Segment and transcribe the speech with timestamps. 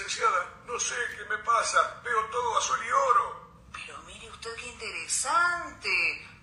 [0.00, 2.00] Licenciada, no sé qué me pasa.
[2.02, 3.66] Veo todo azul y oro.
[3.70, 5.90] Pero mire usted qué interesante.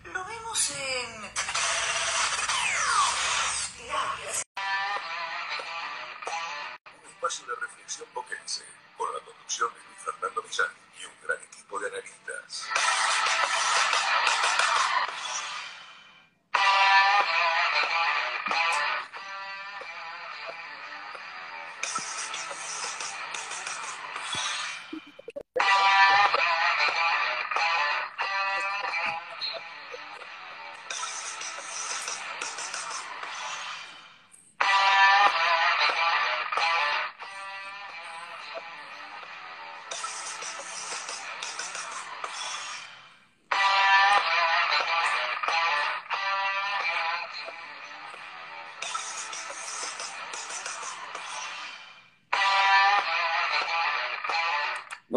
[0.03, 1.23] Lo vemos en...
[7.01, 8.63] Un espacio de reflexión boquense,
[8.95, 10.71] con la conducción de Luis Fernando Millán
[11.01, 12.69] y un gran equipo de analistas.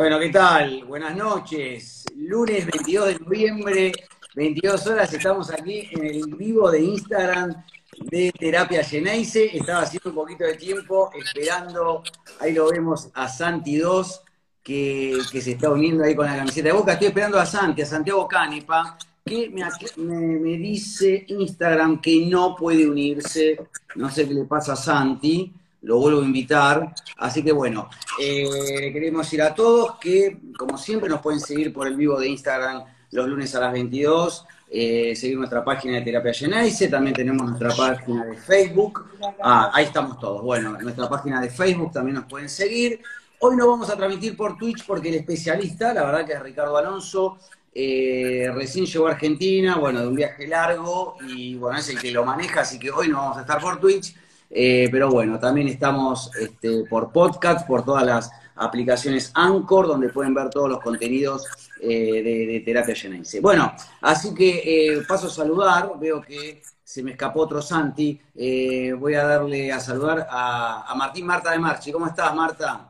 [0.00, 0.82] Bueno, ¿qué tal?
[0.86, 2.04] Buenas noches.
[2.16, 3.92] Lunes 22 de noviembre,
[4.34, 7.62] 22 horas, estamos aquí en el vivo de Instagram
[8.10, 9.54] de Terapia Geneise.
[9.54, 12.02] Estaba haciendo un poquito de tiempo esperando,
[12.38, 14.22] ahí lo vemos a Santi 2,
[14.62, 16.92] que, que se está uniendo ahí con la camiseta de Boca.
[16.94, 19.62] Estoy esperando a Santi, a Santiago Canepa, que me,
[20.02, 23.60] me- me dice Instagram que no puede unirse.
[23.96, 26.94] No sé qué le pasa a Santi, lo vuelvo a invitar.
[27.16, 31.86] Así que bueno, eh, queremos decir a todos que, como siempre, nos pueden seguir por
[31.86, 36.32] el vivo de Instagram los lunes a las 22, eh, seguir nuestra página de Terapia
[36.32, 39.04] Geneise, también tenemos nuestra página de Facebook.
[39.42, 40.42] Ah, ahí estamos todos.
[40.42, 43.00] Bueno, nuestra página de Facebook también nos pueden seguir.
[43.40, 46.76] Hoy no vamos a transmitir por Twitch porque el especialista, la verdad que es Ricardo
[46.76, 47.38] Alonso,
[47.74, 52.10] eh, recién llegó a Argentina, bueno, de un viaje largo y bueno, es el que
[52.10, 54.14] lo maneja, así que hoy no vamos a estar por Twitch.
[54.50, 60.34] Eh, pero bueno, también estamos este, por podcast, por todas las aplicaciones Anchor, donde pueden
[60.34, 61.46] ver todos los contenidos
[61.80, 63.40] eh, de, Terapia Geneise.
[63.40, 63.72] Bueno,
[64.02, 69.14] así que eh, paso a saludar, veo que se me escapó otro Santi, Eh, voy
[69.14, 71.92] a darle a saludar a, a Martín Marta de Marchi.
[71.92, 72.89] ¿Cómo estás, Marta?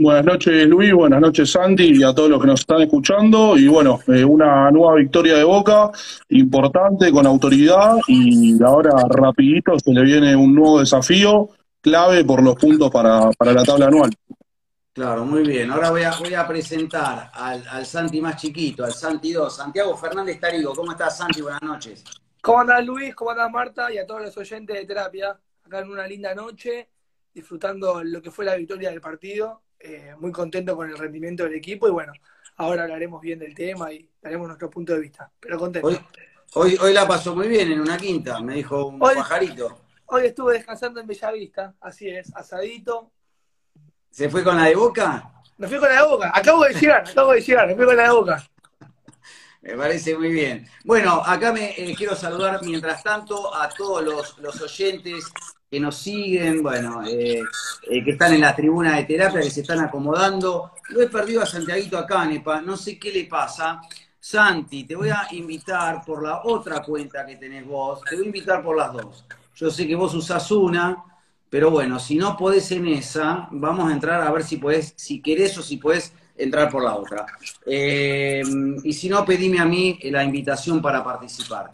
[0.00, 3.58] Buenas noches Luis, buenas noches Santi y a todos los que nos están escuchando.
[3.58, 5.90] Y bueno, eh, una nueva victoria de Boca,
[6.28, 11.48] importante, con autoridad y ahora rapidito se le viene un nuevo desafío
[11.80, 14.10] clave por los puntos para, para la tabla anual.
[14.92, 15.68] Claro, muy bien.
[15.72, 19.96] Ahora voy a, voy a presentar al, al Santi más chiquito, al Santi 2, Santiago
[19.96, 20.74] Fernández Tarigo.
[20.76, 21.42] ¿Cómo estás, Santi?
[21.42, 22.04] Buenas noches.
[22.40, 23.16] ¿Cómo andás Luis?
[23.16, 23.92] ¿Cómo andás Marta?
[23.92, 26.88] Y a todos los oyentes de terapia, acá en una linda noche,
[27.34, 31.54] disfrutando lo que fue la victoria del partido, eh, muy contento con el rendimiento del
[31.54, 32.12] equipo y bueno,
[32.56, 35.88] ahora hablaremos bien del tema y daremos nuestro punto de vista, pero contento.
[35.88, 35.98] Hoy,
[36.54, 39.80] hoy, hoy la pasó muy bien en una quinta, me dijo un Hoy- pajarito.
[40.06, 43.10] Hoy estuve descansando en Bellavista, así es, asadito.
[44.10, 45.32] ¿Se fue con la de Boca?
[45.58, 47.96] Me fui con la de boca, acabo de llegar, acabo de llegar, me fui con
[47.96, 48.48] la de boca.
[49.60, 50.66] Me parece muy bien.
[50.84, 55.24] Bueno, acá me eh, quiero saludar mientras tanto a todos los, los oyentes
[55.70, 57.42] que nos siguen, bueno, eh,
[57.82, 60.72] eh, que están en la tribuna de terapia, que se están acomodando.
[60.90, 63.80] Lo he perdido a Santiaguito acá, Nepa, no sé qué le pasa.
[64.18, 68.26] Santi, te voy a invitar por la otra cuenta que tenés vos, te voy a
[68.28, 69.24] invitar por las dos.
[69.54, 71.04] Yo sé que vos usás una,
[71.50, 75.20] pero bueno, si no podés en esa, vamos a entrar a ver si podés, si
[75.20, 77.26] querés o si podés entrar por la otra.
[77.66, 78.42] Eh,
[78.84, 81.70] y si no, pedime a mí la invitación para participar.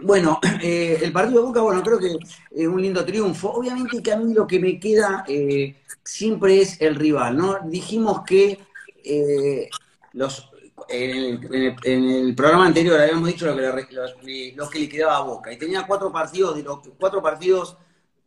[0.00, 2.16] Bueno, eh, el partido de Boca, bueno, creo que
[2.50, 3.50] es un lindo triunfo.
[3.52, 7.58] Obviamente que a mí lo que me queda eh, siempre es el rival, ¿no?
[7.64, 8.58] Dijimos que
[9.04, 9.68] eh,
[10.12, 10.50] los,
[10.88, 14.88] en, el, en el- en el programa anterior habíamos dicho lo que, le, que le
[14.88, 15.52] quedaba Boca.
[15.52, 16.64] Y tenía cuatro partidos, de
[16.98, 17.76] cuatro partidos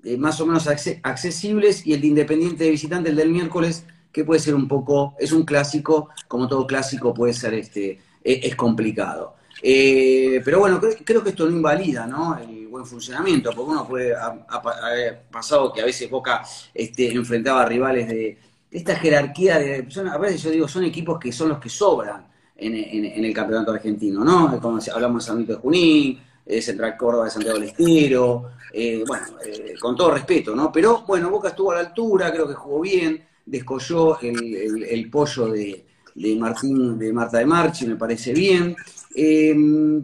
[0.03, 3.85] eh, más o menos acce- accesibles y el de Independiente de visitante, el del miércoles,
[4.11, 7.91] que puede ser un poco, es un clásico, como todo clásico puede ser, este,
[8.23, 9.35] e- es, complicado.
[9.61, 12.37] Eh, pero bueno, creo, que esto no invalida ¿no?
[12.37, 16.43] el buen funcionamiento, porque uno puede haber pasado que a veces Boca
[16.73, 18.37] este, enfrentaba a rivales de
[18.71, 19.85] esta jerarquía de.
[19.89, 22.25] son- a veces yo digo, son equipos que son los que sobran
[22.55, 24.49] en, el campeonato argentino, ¿no?
[24.93, 26.21] Hablamos de San Miguel de Junín,
[26.61, 30.71] Central Córdoba de Santiago del Estero, eh, bueno, eh, con todo respeto, ¿no?
[30.71, 35.85] Pero bueno, Boca estuvo a la altura, creo que jugó bien, descolló el pollo de,
[36.15, 38.75] de Martín, de Marta de Marchi, me parece bien.
[39.15, 39.55] Eh,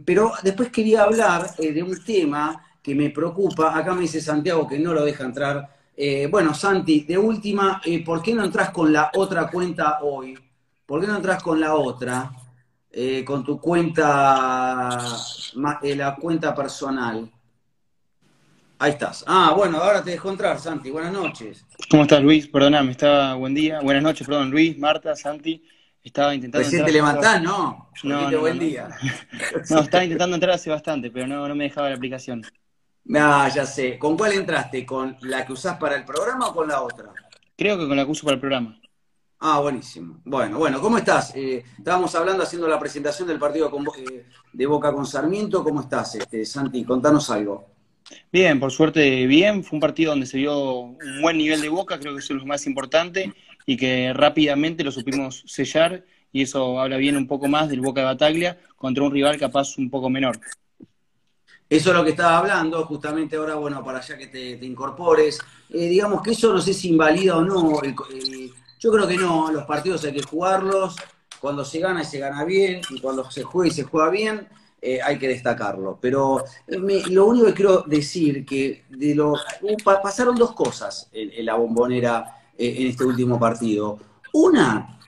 [0.05, 3.77] pero después quería hablar eh, de un tema que me preocupa.
[3.77, 5.69] Acá me dice Santiago que no lo deja entrar.
[5.95, 10.37] Eh, bueno, Santi, de última, ¿por qué no entras con la otra cuenta hoy?
[10.85, 12.31] ¿Por qué no entras con la otra?
[13.25, 14.97] Con tu cuenta,
[15.55, 17.29] la cuenta personal.
[18.79, 19.23] Ahí estás.
[19.27, 20.91] Ah, bueno, ahora te dejo entrar, Santi.
[20.91, 21.65] Buenas noches.
[21.89, 22.47] ¿Cómo estás, Luis?
[22.47, 23.81] Perdóname, estaba buen día.
[23.81, 25.63] Buenas noches, perdón, Luis, Marta, Santi.
[26.03, 26.63] Estaba intentando.
[26.63, 27.89] Recién te levantás, ¿no?
[28.03, 28.63] No, buen no.
[28.63, 28.89] día.
[29.69, 32.43] No, estaba intentando entrar hace bastante, pero no, no me dejaba la aplicación.
[33.15, 33.97] Ah, ya sé.
[33.97, 34.85] ¿Con cuál entraste?
[34.85, 37.11] ¿Con la que usás para el programa o con la otra?
[37.55, 38.79] Creo que con la que uso para el programa.
[39.39, 40.19] Ah, buenísimo.
[40.25, 41.35] Bueno, bueno, ¿cómo estás?
[41.35, 45.63] Eh, estábamos hablando, haciendo la presentación del partido con eh, de Boca con Sarmiento.
[45.63, 46.83] ¿Cómo estás, este, Santi?
[46.83, 47.77] Contanos algo.
[48.31, 49.63] Bien, por suerte, bien.
[49.63, 52.39] Fue un partido donde se vio un buen nivel de boca, creo que eso es
[52.39, 53.33] lo más importante,
[53.67, 58.01] y que rápidamente lo supimos sellar, y eso habla bien un poco más del Boca
[58.01, 60.39] de Bataglia contra un rival capaz un poco menor.
[61.69, 65.37] Eso es lo que estaba hablando, justamente ahora, bueno, para allá que te, incorpores.
[65.69, 67.81] Eh, digamos que eso no sé si invalida o no.
[67.83, 67.95] el-
[68.79, 70.95] yo creo que no, los partidos hay que jugarlos.
[71.41, 74.47] Cuando se gana y se gana bien, y cuando se juega y se juega bien,
[74.81, 75.97] eh, hay que destacarlo.
[76.01, 79.33] Pero eh, me- lo único que quiero decir que de lo,
[79.83, 83.99] pa- pasaron dos cosas en la bombonera eh, en este último partido.
[84.33, 84.99] Una,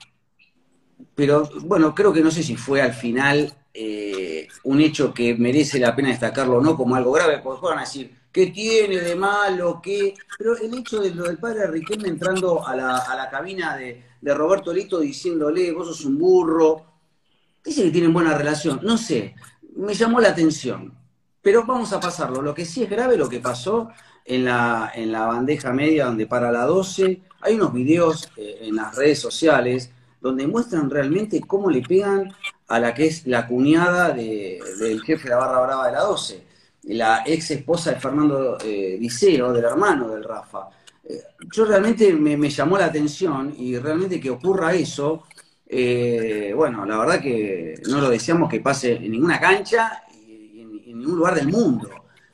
[1.14, 5.78] pero bueno, creo que no sé si fue al final eh, un hecho que merece
[5.78, 9.14] la pena destacarlo o no como algo grave, porque van a decir, ¿qué tiene de
[9.16, 9.80] malo?
[9.82, 10.14] ¿Qué?
[10.38, 14.02] Pero el hecho de lo del padre Riquelme entrando a la, a la cabina de,
[14.20, 16.84] de Roberto Lito diciéndole, vos sos un burro,
[17.64, 19.34] dice que tienen buena relación, no sé,
[19.76, 20.94] me llamó la atención.
[21.42, 22.42] Pero vamos a pasarlo.
[22.42, 23.88] Lo que sí es grave lo que pasó
[24.24, 27.22] en la, en la bandeja media donde para la 12.
[27.42, 29.90] Hay unos videos eh, en las redes sociales
[30.20, 32.30] donde muestran realmente cómo le pegan
[32.68, 36.00] a la que es la cuñada de- del jefe de la barra brava de la
[36.02, 36.42] 12,
[36.84, 40.68] la ex esposa de Fernando eh, del hermano del Rafa.
[41.04, 41.22] Eh,
[41.52, 45.24] yo realmente me, me llamó la atención y realmente que ocurra eso,
[45.66, 50.70] eh, bueno, la verdad que no lo deseamos que pase en ninguna cancha y en,
[50.86, 51.88] en ningún lugar del mundo.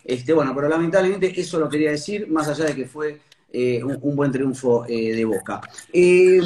[0.05, 3.20] Este, bueno, pero lamentablemente eso lo quería decir, más allá de que fue
[3.56, 5.62] eh, un, un buen triunfo eh, de Boca.
[5.91, 6.41] Eh,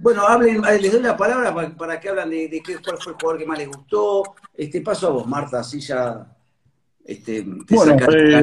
[0.00, 2.96] bueno, hablen, eh, les doy la palabra para, para que hablan de, de qué, cuál
[2.98, 4.22] fue el jugador que más les gustó.
[4.56, 6.26] Este, paso a vos, Marta, así ya
[7.04, 8.42] este, te Bueno, eh,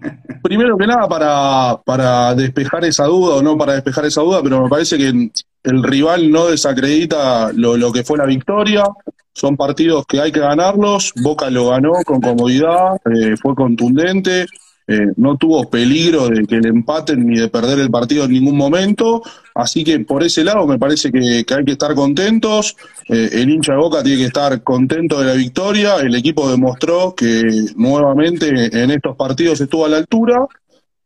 [0.42, 4.62] primero que nada, para, para despejar esa duda, o no para despejar esa duda, pero
[4.62, 5.30] me parece que
[5.62, 8.84] el rival no desacredita lo, lo que fue la victoria.
[9.32, 11.12] Son partidos que hay que ganarlos.
[11.22, 13.00] Boca lo ganó con comodidad,
[13.40, 14.46] fue contundente,
[14.88, 18.56] eh, no tuvo peligro de que le empaten ni de perder el partido en ningún
[18.56, 19.20] momento.
[19.54, 22.76] Así que por ese lado me parece que, hay que estar contentos.
[23.08, 25.96] Eh, el hincha de Boca tiene que estar contento de la victoria.
[25.96, 27.42] El equipo demostró que
[27.74, 30.46] nuevamente en estos partidos estuvo a la altura.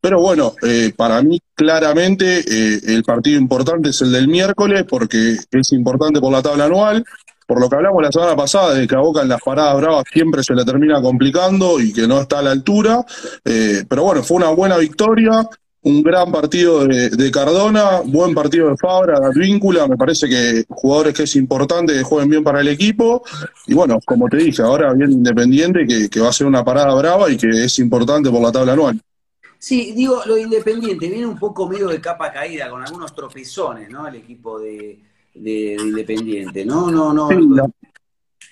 [0.03, 2.43] Pero bueno, eh, para mí claramente
[2.94, 7.05] el partido importante es el del miércoles porque es importante por la tabla anual.
[7.50, 10.05] Por lo que hablamos la semana pasada, de que a Boca en las paradas bravas
[10.12, 13.05] siempre se le termina complicando y que no está a la altura.
[13.44, 15.49] Eh, pero bueno, fue una buena victoria,
[15.82, 19.88] un gran partido de, Cardona, buen partido de Fabra, de Advíncula.
[19.88, 23.25] Me parece que jugadores que es importante que jueguen bien para el equipo.
[23.67, 26.94] Y bueno, como te dije, ahora bien Independiente, que, que va a ser una parada
[26.94, 29.00] brava y que es importante por la tabla anual.
[29.58, 33.91] Sí, digo, lo de Independiente viene un poco medio de capa caída, con algunos tropezones,
[33.91, 34.06] ¿no?
[34.06, 36.65] El equipo de, de- de Independiente.
[36.65, 37.29] No, no, no.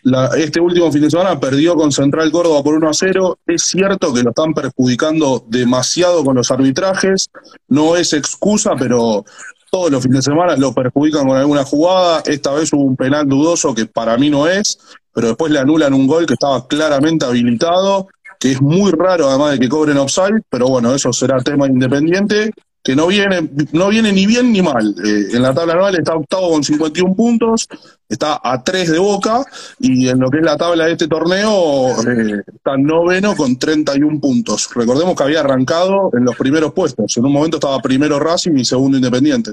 [0.05, 3.39] La- este último fin de semana perdió con Central Córdoba por 1 a 0.
[3.47, 7.29] Es cierto que lo están perjudicando demasiado con los arbitrajes.
[7.69, 9.25] No es excusa, pero
[9.71, 12.23] todos los fines de semana lo perjudican con alguna jugada.
[12.25, 14.79] Esta vez hubo un penal dudoso que para mí no es,
[15.13, 18.07] pero después le anulan un gol que estaba claramente habilitado,
[18.39, 22.53] que es muy raro además de que cobren offside, pero bueno, eso será tema independiente
[22.89, 24.95] que no viene, no viene ni bien ni mal.
[25.05, 27.69] Eh, en la tabla anual está octavo con 51 puntos,
[28.09, 29.45] está a 3 de Boca,
[29.79, 34.19] y en lo que es la tabla de este torneo eh, está noveno con 31
[34.19, 34.71] puntos.
[34.75, 38.65] Recordemos que había arrancado en los primeros puestos, en un momento estaba primero Racing y
[38.65, 39.51] segundo Independiente.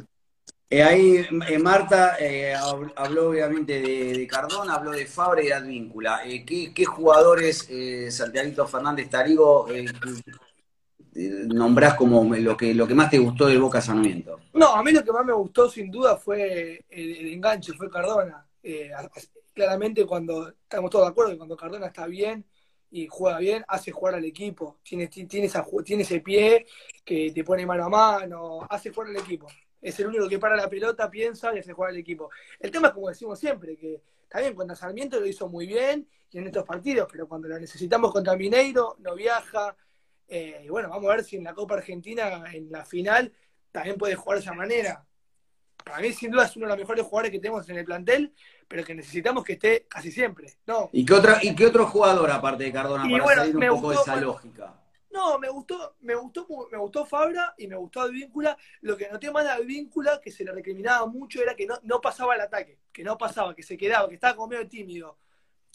[0.69, 1.25] Eh, ahí
[1.61, 6.21] Marta hab- habló obviamente de, de Cardona, habló de Fabra y de Advíncula.
[6.23, 7.67] ¿qué, qué jugadores,
[8.11, 9.67] Santiago Fernández Tarigo,
[11.15, 14.39] nombrás como lo que, lo que más te gustó de Boca Sarmiento?
[14.53, 17.89] No, a mí lo que más me gustó sin duda fue el, el enganche, fue
[17.89, 18.45] Cardona.
[18.63, 18.91] Eh,
[19.53, 22.43] claramente cuando estamos todos de acuerdo que cuando Cardona está bien
[22.91, 24.77] y juega bien, hace jugar al equipo.
[24.83, 26.65] Tiene, ti- tiene, esa tiene ese pie
[27.03, 29.47] que te pone mano a mano, hace jugar al equipo.
[29.81, 32.29] Es el único que para la pelota, piensa y hace jugar al equipo.
[32.59, 34.01] El tema es como decimos siempre, que
[34.39, 38.11] bien, cuando Sarmiento lo hizo muy bien y en estos partidos, pero cuando lo necesitamos
[38.11, 39.75] contra Mineiro, no viaja.
[40.27, 43.31] Eh, y bueno, vamos a ver si en la Copa Argentina, en la final,
[43.71, 45.05] también puede jugar de esa manera.
[45.83, 48.33] Para mí, sin duda, es uno de los mejores jugadores que tenemos en el plantel,
[48.67, 50.51] pero que necesitamos que esté casi siempre.
[50.65, 53.57] No, ¿Y qué, otra, y qué otro jugador aparte de Cardona Y para bueno, salir
[53.57, 54.81] un poco de esa lógica?
[55.11, 58.57] No, me gustó, me gustó, me gustó Fabra y me gustó Advíncula.
[58.81, 62.01] Lo que noté más de Advíncula, que se le recriminaba mucho, era que no, no
[62.01, 65.17] pasaba el ataque, que no pasaba, que se quedaba, que estaba como medio tímido.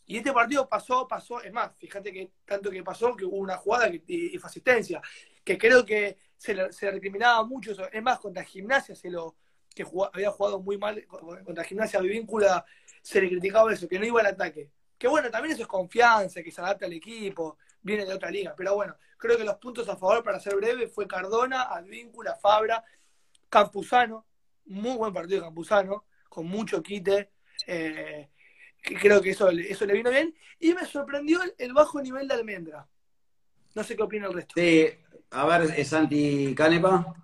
[0.07, 3.57] Y este partido pasó, pasó, es más, fíjate que tanto que pasó que hubo una
[3.57, 5.00] jugada que, y, fue asistencia,
[5.45, 7.88] que creo que se le, se recriminaba mucho eso.
[7.90, 9.37] Es más, contra Gimnasia se lo,
[9.75, 12.64] que había jugado muy mal contra Gimnasia Advíncula,
[13.02, 14.71] se le criticaba eso, que no iba al ataque.
[14.99, 18.54] Que bueno, también eso es confianza, que se adapta al equipo, viene de otra liga.
[18.57, 22.85] Pero bueno, creo que los puntos a favor, para ser breve, fue Cardona, Advíncula, Fabra,
[23.49, 24.26] Campuzano,
[24.66, 27.30] muy buen partido Campuzano, con mucho quite.
[27.66, 28.28] Eh,
[28.82, 30.34] creo que eso, eso le vino bien.
[30.58, 32.87] Y me sorprendió el, bajo nivel de Almendra.
[33.75, 34.54] No sé qué opina el resto.
[34.56, 34.87] Sí,
[35.30, 37.14] a ver, Santi Canepa.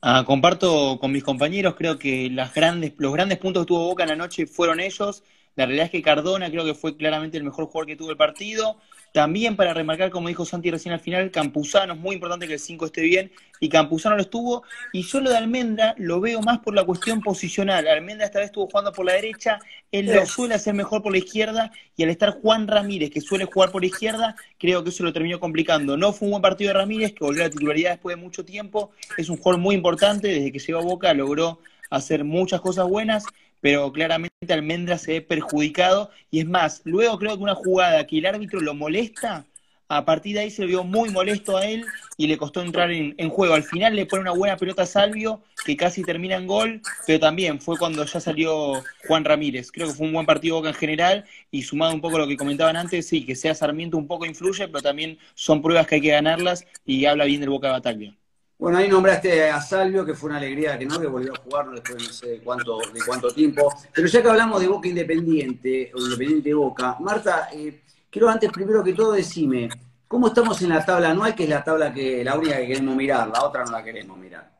[0.00, 4.04] Ah, comparto con mis compañeros, creo que las grandes, los grandes puntos que tuvo Boca
[4.04, 5.22] en la noche fueron ellos.
[5.56, 8.16] La realidad es que Cardona creo que fue claramente el mejor jugador que tuvo el
[8.16, 8.76] partido.
[9.12, 12.58] También para remarcar, como dijo Santi recién al final, Campuzano, es muy importante que el
[12.58, 14.64] 5 esté bien, y Campuzano lo estuvo.
[14.92, 17.88] Y solo de Almendra lo veo más por la cuestión posicional.
[17.88, 19.58] Almendra esta vez estuvo jugando por la derecha,
[19.90, 23.46] él lo suele hacer mejor por la izquierda, y al estar Juan Ramírez, que suele
[23.46, 25.96] jugar por la izquierda, creo que eso lo terminó complicando.
[25.96, 28.44] No fue un buen partido de Ramírez, que volvió a la titularidad después de mucho
[28.44, 28.90] tiempo.
[29.16, 33.24] Es un jugador muy importante, desde que llegó a Boca logró hacer muchas cosas buenas
[33.60, 36.10] pero claramente Almendra se ve perjudicado.
[36.30, 39.46] Y es más, luego creo que una jugada que el árbitro lo molesta,
[39.88, 41.84] a partir de ahí se vio muy molesto a él
[42.16, 43.54] y le costó entrar en, juego.
[43.54, 47.20] Al final le pone una buena pelota a Salvio, que casi termina en gol, pero
[47.20, 49.70] también fue cuando ya salió Juan Ramírez.
[49.70, 52.28] Creo que fue un buen partido Boca en general y sumado un poco a lo
[52.28, 55.96] que comentaban antes, sí, que sea Sarmiento un poco influye, pero también son pruebas que
[55.96, 58.16] hay que ganarlas y habla bien del Boca de Batalla.
[58.58, 61.70] Bueno, ahí nombraste a Salvio, que fue una alegría que no, que volvió a jugar
[61.70, 63.74] después de no sé cuánto, de cuánto tiempo.
[63.92, 68.82] Pero ya que hablamos de Boca Independiente, o Independiente Boca, Marta, eh, quiero antes, primero
[68.82, 69.68] que todo, decime,
[70.08, 72.96] ¿cómo estamos en la tabla anual, que es la tabla que, la única que queremos
[72.96, 74.50] mirar, la otra no la queremos mirar?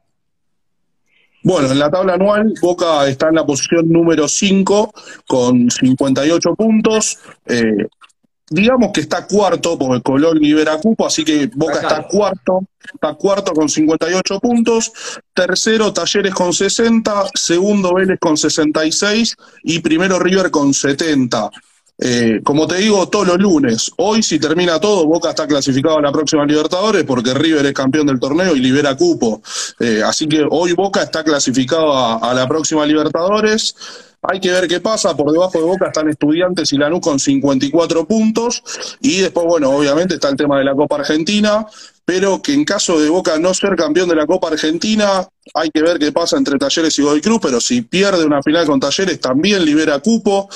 [1.43, 4.93] Bueno, en la tabla anual, Boca está en la posición número 5
[5.26, 7.19] con 58 puntos.
[7.47, 7.87] Eh,
[8.49, 12.61] digamos que está cuarto, porque Colón libera cupo, así que Boca está cuarto,
[12.93, 14.93] está cuarto con 58 puntos,
[15.35, 21.50] tercero Talleres con 60, segundo Vélez con 66 y primero River con 70.
[21.99, 23.91] Eh, como te digo, todos los lunes.
[23.97, 28.07] Hoy, si termina todo, Boca está clasificado a la próxima Libertadores porque River es campeón
[28.07, 29.43] del torneo y libera cupo.
[29.81, 33.75] Eh, así que hoy Boca está clasificado a la próxima Libertadores.
[34.28, 35.16] Hay que ver qué pasa.
[35.16, 38.62] Por debajo de Boca están Estudiantes y Lanús con 54 puntos.
[39.00, 41.66] Y después, bueno, obviamente está el tema de la Copa Argentina.
[42.04, 45.83] Pero que en caso de Boca no ser campeón de la Copa Argentina, hay que
[45.83, 47.40] ver qué pasa entre Talleres y Godoy Cruz.
[47.42, 50.49] Pero si pierde una final con Talleres, también libera cupo.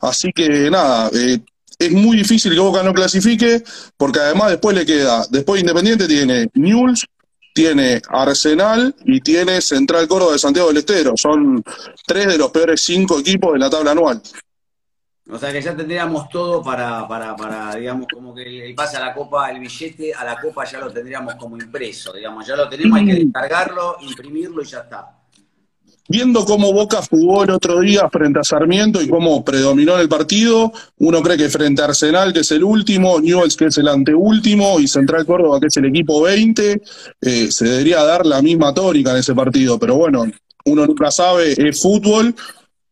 [0.00, 1.40] Así que nada, eh,
[1.78, 3.62] es muy difícil que Boca no clasifique,
[3.96, 7.06] porque además después le queda, después Independiente tiene Newell's,
[7.54, 11.12] tiene Arsenal y tiene Central Córdoba de Santiago del Estero.
[11.16, 11.62] Son
[12.04, 14.20] tres de los peores cinco equipos de la tabla anual.
[15.30, 19.00] O sea que ya tendríamos todo para, para, para digamos, como que el pase a
[19.00, 22.68] la copa, el billete a la copa ya lo tendríamos como impreso, digamos, ya lo
[22.68, 25.23] tenemos, hay que descargarlo, imprimirlo y ya está
[26.08, 30.08] viendo cómo Boca jugó el otro día frente a Sarmiento y cómo predominó en el
[30.08, 33.88] partido, uno cree que frente a Arsenal, que es el último, Newell's, que es el
[33.88, 36.82] anteúltimo, y Central Córdoba, que es el equipo 20,
[37.20, 39.78] eh, se debería dar la misma tónica en ese partido.
[39.78, 40.24] Pero bueno,
[40.66, 42.34] uno nunca sabe, es fútbol,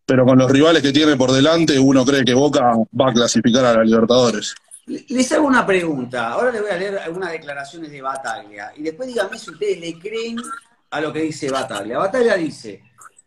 [0.06, 3.64] pero con los rivales que tiene por delante, uno cree que Boca va a clasificar
[3.64, 4.54] a la Libertadores.
[4.86, 6.30] Les hago una pregunta.
[6.30, 8.72] Ahora les voy a leer algunas declaraciones de Bataglia.
[8.76, 10.36] Y después díganme si ustedes le creen
[10.90, 11.98] a lo que dice Bataglia.
[11.98, 12.82] Bataglia dice,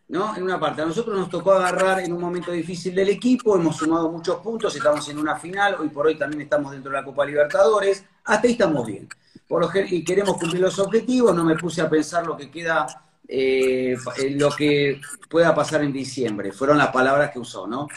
[0.08, 0.36] ¿no?
[0.36, 0.82] En una parte.
[0.82, 4.74] A nosotros nos tocó agarrar en un momento difícil del equipo, hemos sumado muchos puntos,
[4.74, 8.46] estamos en una final, hoy por hoy también estamos dentro de la Copa Libertadores, hasta
[8.46, 9.08] ahí estamos bien.
[9.48, 12.86] Por lo y queremos cumplir los objetivos, no me puse a pensar lo que queda,
[13.28, 13.96] eh,
[14.30, 17.88] lo que pueda pasar en diciembre, fueron las palabras que usó, ¿no?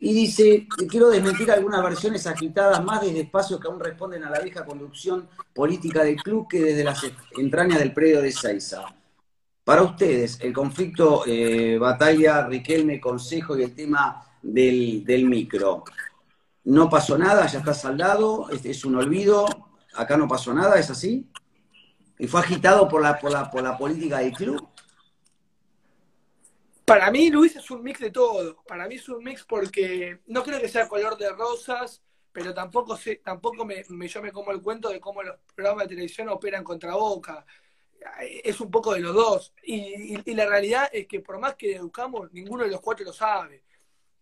[0.00, 4.38] Y dice, quiero desmentir algunas versiones agitadas más desde espacios que aún responden a la
[4.40, 7.04] vieja conducción política del club que desde las
[7.36, 8.84] entrañas del predio de Seiza.
[9.68, 15.84] Para ustedes, el conflicto eh, batalla Riquelme, Consejo y el tema del, micro,
[16.64, 17.46] ¿no pasó nada?
[17.46, 18.48] ¿Ya está saldado?
[18.48, 19.46] ¿Es, un olvido?
[19.92, 20.78] ¿Acá no pasó nada?
[20.78, 21.30] ¿Es así?
[22.18, 24.66] ¿Y fue agitado por la, por la, por la política del club?
[26.86, 28.62] Para mí, Luis, es un mix de todo.
[28.66, 32.00] Para mí es un mix porque no creo que sea color de rosas,
[32.32, 35.88] pero tampoco, sé, tampoco me, yo me como el cuento de cómo los programas de
[35.90, 37.44] televisión operan contra Boca
[38.20, 39.52] es un poco de los dos.
[39.64, 43.62] Y, la realidad es que por más que educamos, ninguno de los cuatro lo sabe.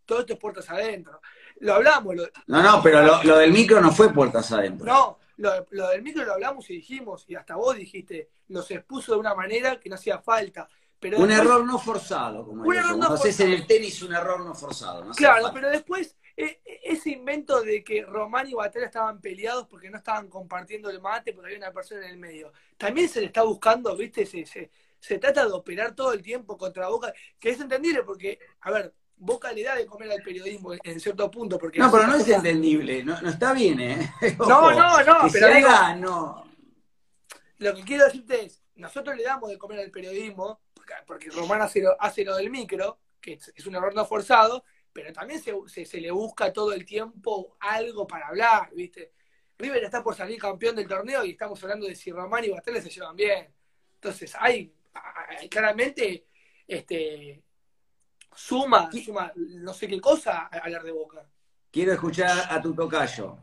[0.04, 1.20] Todo esto es puertas adentro.
[1.60, 2.14] Lo hablamos.
[2.46, 4.86] no, no, pero lo, del micro no fue puertas adentro.
[4.86, 9.12] No, lo, lo del micro lo hablamos y dijimos, y hasta vos dijiste, los expuso
[9.14, 10.68] de una manera que no hacía falta.
[10.98, 13.44] Pero un después- error no forzado, como Un error no forzado.
[13.44, 15.04] en el tenis un error no forzado.
[15.04, 19.96] no Claro, pero después ese invento de que Román y Batalla estaban peleados porque no
[19.96, 22.52] estaban compartiendo el mate porque había una persona en el medio.
[22.76, 24.26] También se le está buscando, ¿viste?
[24.26, 28.38] Se, se, se trata de operar todo el tiempo contra Boca, que es entendible porque,
[28.60, 31.58] a ver, Boca le da de comer al periodismo en, cierto punto.
[31.58, 34.10] Porque No, pero no es entendible, no, no está bien, ¿eh?
[34.38, 36.44] No, no, no, que pero digo- no.
[37.58, 41.62] Lo que quiero decirte es, nosotros le damos de comer al periodismo, porque, porque Román
[41.62, 44.62] hace lo, hace lo del micro, que es, es un error no forzado,
[44.96, 49.12] pero también se, se- se le busca todo el tiempo algo para hablar, ¿viste?
[49.58, 52.80] River está por salir campeón del torneo y estamos hablando de si Román y Batalla
[52.80, 53.46] se llevan bien.
[53.94, 54.72] Entonces, hay,
[55.38, 56.24] hay claramente
[56.66, 57.42] este
[58.34, 61.26] suma, suma no sé qué cosa a hablar de Boca.
[61.70, 63.36] Quiero escuchar a tu tocayo.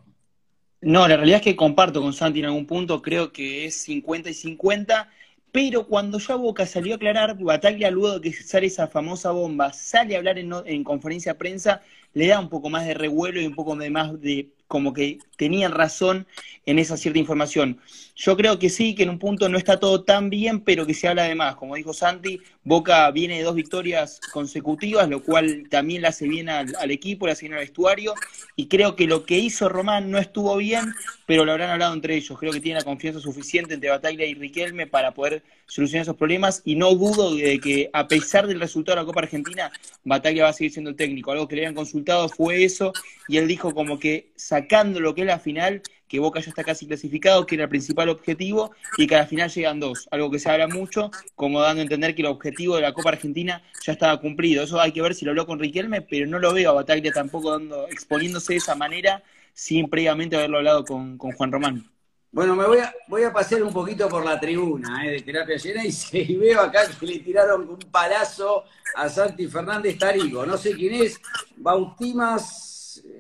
[0.81, 4.29] No, la realidad es que comparto con Santi en algún punto, creo que es 50
[4.29, 5.09] y 50,
[5.53, 9.73] pero cuando ya Boca salió a aclarar, Bataglia luego de que sale esa famosa bomba,
[9.73, 11.81] sale a hablar en, en conferencia de prensa,
[12.13, 15.19] le da un poco más de revuelo y un poco de más de como que
[15.37, 16.25] tenían razón
[16.65, 17.79] en esa cierta información.
[18.15, 20.95] Yo creo que sí, que en un punto no está todo tan bien, pero que
[20.95, 21.55] se habla de más.
[21.55, 26.49] Como dijo Santi, Boca viene de dos victorias consecutivas, lo cual también le hace bien
[26.49, 28.15] al, equipo, le hace bien al vestuario,
[28.55, 30.93] y creo que lo que hizo Román no estuvo bien,
[31.27, 32.39] pero lo habrán hablado entre ellos.
[32.39, 36.61] Creo que tiene la confianza suficiente entre Bataglia y Riquelme para poder solucionar esos problemas,
[36.65, 39.71] y no dudo de que a pesar del resultado de la Copa Argentina,
[40.03, 41.31] Bataglia va a seguir siendo el técnico.
[41.31, 42.93] Algo que le habían consultado fue eso,
[43.27, 44.27] y él dijo como que
[44.63, 47.69] sacando lo que es la final, que Boca ya está casi clasificado, que era el
[47.69, 50.07] principal objetivo, y que a la final llegan dos.
[50.11, 53.09] Algo que se habla mucho, como dando a entender que el objetivo de la Copa
[53.09, 54.63] Argentina ya estaba cumplido.
[54.63, 57.11] Eso hay que ver si lo habló con Riquelme, pero no lo veo a Bataglia
[57.11, 61.89] tampoco dando, exponiéndose de esa manera, sin previamente haberlo hablado con, con Juan Román.
[62.31, 65.55] Bueno, me voy a, voy a pasear un poquito por la tribuna eh, de terapia
[65.57, 68.63] llena y, se- y veo acá que le tiraron un palazo
[68.95, 70.43] a Santi Fernández Tarigo.
[70.45, 71.19] No sé quién es,
[71.57, 72.72] Bautimas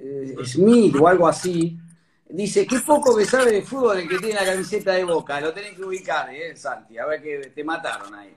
[0.03, 1.77] eh, Smith o algo así.
[2.29, 5.39] Dice, qué poco que sabe de fútbol el que tiene la camiseta de Boca.
[5.39, 6.97] Lo tenés que ubicar, eh, Santi.
[6.97, 8.35] A ver que te mataron ahí.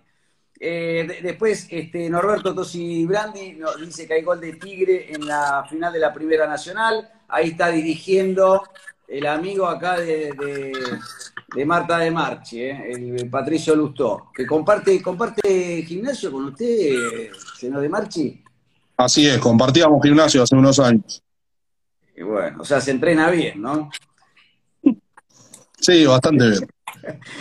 [0.60, 5.26] Eh, de- después, este, Norberto Tosi Brandi nos dice que hay gol de Tigre en
[5.26, 7.08] la final de la Primera Nacional.
[7.28, 8.62] Ahí está dirigiendo
[9.08, 16.30] el amigo acá de, de- Marta de Marchi, el Patricio Lustó, que comparte, comparte gimnasio
[16.30, 18.42] con usted, señor de Marchi.
[18.98, 21.22] Así es, compartíamos gimnasio hace unos años.
[22.16, 23.90] Y bueno, o sea, se entrena bien, ¿no?
[25.78, 26.66] Sí, bastante bien.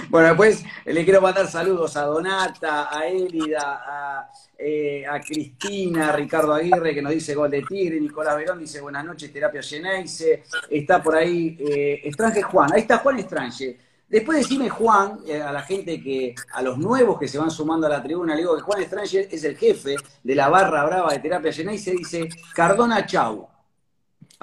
[0.09, 6.11] Bueno, después le quiero mandar saludos a Donata, a Élida, a, eh, a Cristina, a
[6.11, 10.43] Ricardo Aguirre, que nos dice gol de Tigre, Nicolás Verón dice buenas noches, terapia Geneise,
[10.69, 13.79] está por ahí eh, Estrange Juan, ahí está Juan Estrange.
[14.07, 17.87] Después decime Juan, eh, a la gente que, a los nuevos que se van sumando
[17.87, 21.11] a la tribuna, le digo que Juan Estrange es el jefe de la barra brava
[21.11, 23.54] de terapia Geneise, dice Cardona Chau.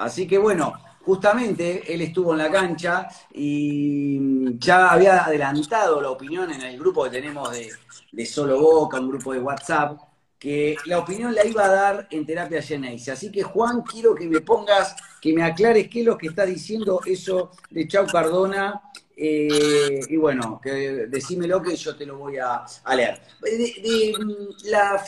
[0.03, 6.51] Así que bueno, justamente él estuvo en la cancha y ya había adelantado la opinión
[6.51, 7.69] en el grupo que tenemos de,
[8.11, 9.99] de Solo Boca, un grupo de WhatsApp,
[10.43, 13.13] que la opinión la iba a dar en terapia Geneise.
[13.13, 16.45] Así que Juan, quiero que me pongas, que me aclares qué es lo que está
[16.45, 18.81] diciendo eso de Chau Cardona.
[19.15, 22.63] Eh, y bueno, que decímelo que yo te lo voy a,
[22.95, 23.21] leer.
[23.41, 25.03] De, mm, la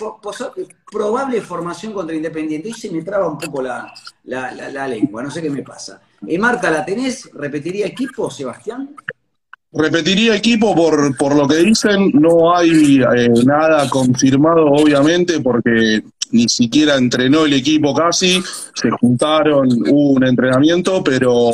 [0.92, 5.42] probable formación contra Independiente, y se me traba un poco la- la lengua, no sé
[5.42, 6.02] qué me pasa.
[6.28, 7.30] Eh, Marta, ¿la tenés?
[7.34, 8.96] ¿Repetiría equipo, Sebastián?
[9.72, 16.48] Repetiría equipo por, por lo que dicen, no hay eh, nada confirmado, obviamente, porque ni
[16.50, 18.42] siquiera entrenó el equipo casi,
[18.74, 21.52] se juntaron, hubo un entrenamiento, pero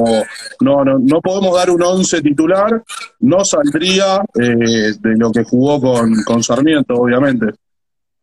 [0.62, 2.84] no, no, no podemos dar un once titular,
[3.20, 7.48] no saldría eh, de lo que jugó con, con Sarmiento, obviamente.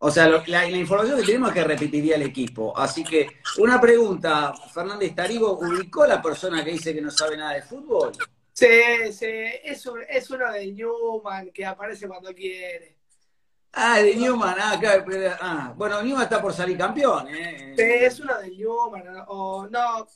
[0.01, 2.77] O sea, lo- la, la información que tenemos es que repetiría el equipo.
[2.79, 3.27] Así que,
[3.59, 8.13] una pregunta, Fernández Tarigo, ¿ubicó la persona que dice que no sabe nada de fútbol?
[8.53, 8.67] Sí,
[9.13, 9.27] sí,
[9.65, 12.98] es, un- es uno de Newman que aparece cuando quiere.
[13.73, 17.75] Ah, de Newman, ah, claro, pero- ah, bueno, Newman está por salir campeón, ¿eh?
[17.77, 20.07] Sí, es uno de Newman, o no,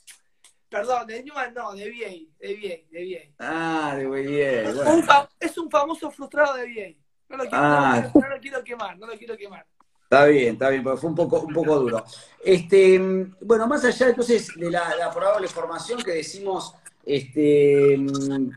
[0.69, 3.33] perdón, de Newman no, de Viey, de Viey, de Viey.
[3.39, 5.03] Ah, de bien, Un bueno.
[5.03, 6.97] fa- es un famoso frustrado de Viey.
[7.29, 8.01] No lo, quiero, Ah.
[8.13, 9.65] no, lo- no lo quiero quemar, no lo quiero quemar.
[10.03, 12.03] Está bien, está bien, porque fue un poco, un poco duro.
[12.43, 12.99] Este,
[13.41, 17.97] bueno, más allá entonces de la, la probable formación que decimos este,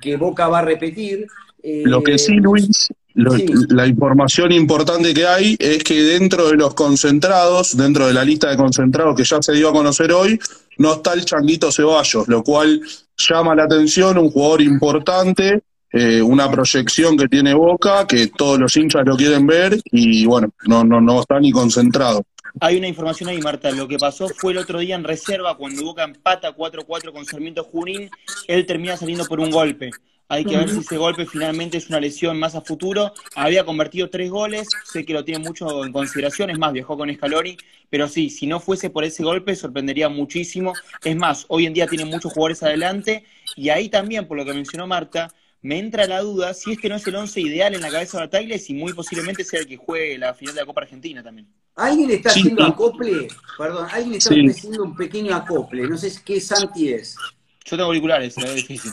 [0.01, 1.27] que Boca va a repetir.
[1.63, 3.47] eh, Lo que sí, Luis, lo- sí.
[3.71, 8.49] la información importante que hay es que dentro de los concentrados, dentro de la lista
[8.51, 10.39] de concentrados que ya se dio a conocer hoy,
[10.79, 12.81] no está el Changuito Ceballos, lo cual
[13.17, 18.77] llama la atención, un jugador importante, eh, una proyección que tiene Boca, que todos los
[18.77, 22.23] hinchas lo quieren ver y bueno, no, no, no está ni concentrado.
[22.61, 23.71] Hay una información ahí, Marta.
[23.71, 27.65] Lo que pasó fue el otro día en reserva, cuando Boca empata 4-4 con Sarmiento
[27.65, 28.09] Junín,
[28.47, 29.91] él termina saliendo por un golpe.
[30.29, 33.13] Hay que ver si ese golpe finalmente es una lesión más a futuro.
[33.37, 37.13] Había convertido tres goles, sé que lo tiene mucho en consideración, es más, viajó con
[37.15, 37.57] Scaloni,
[37.91, 40.73] pero sí, si no fuese por ese golpe, sorprendería muchísimo.
[41.05, 44.53] Es más, hoy en día tiene muchos jugadores adelante, y ahí también, por lo que
[44.53, 47.91] mencionó Marta, me entra la duda si este no es el once ideal en la
[47.91, 50.83] cabeza de Bataglia y muy posiblemente sea el que juegue la final de la Copa
[50.83, 51.49] Argentina también.
[51.75, 53.29] ¿Alguien está haciendo acople?
[53.59, 55.89] Perdón, alguien está haciendo un pequeño acople.
[55.89, 57.17] No sé qué Santi es.
[57.65, 58.93] Yo tengo auriculares, es difícil.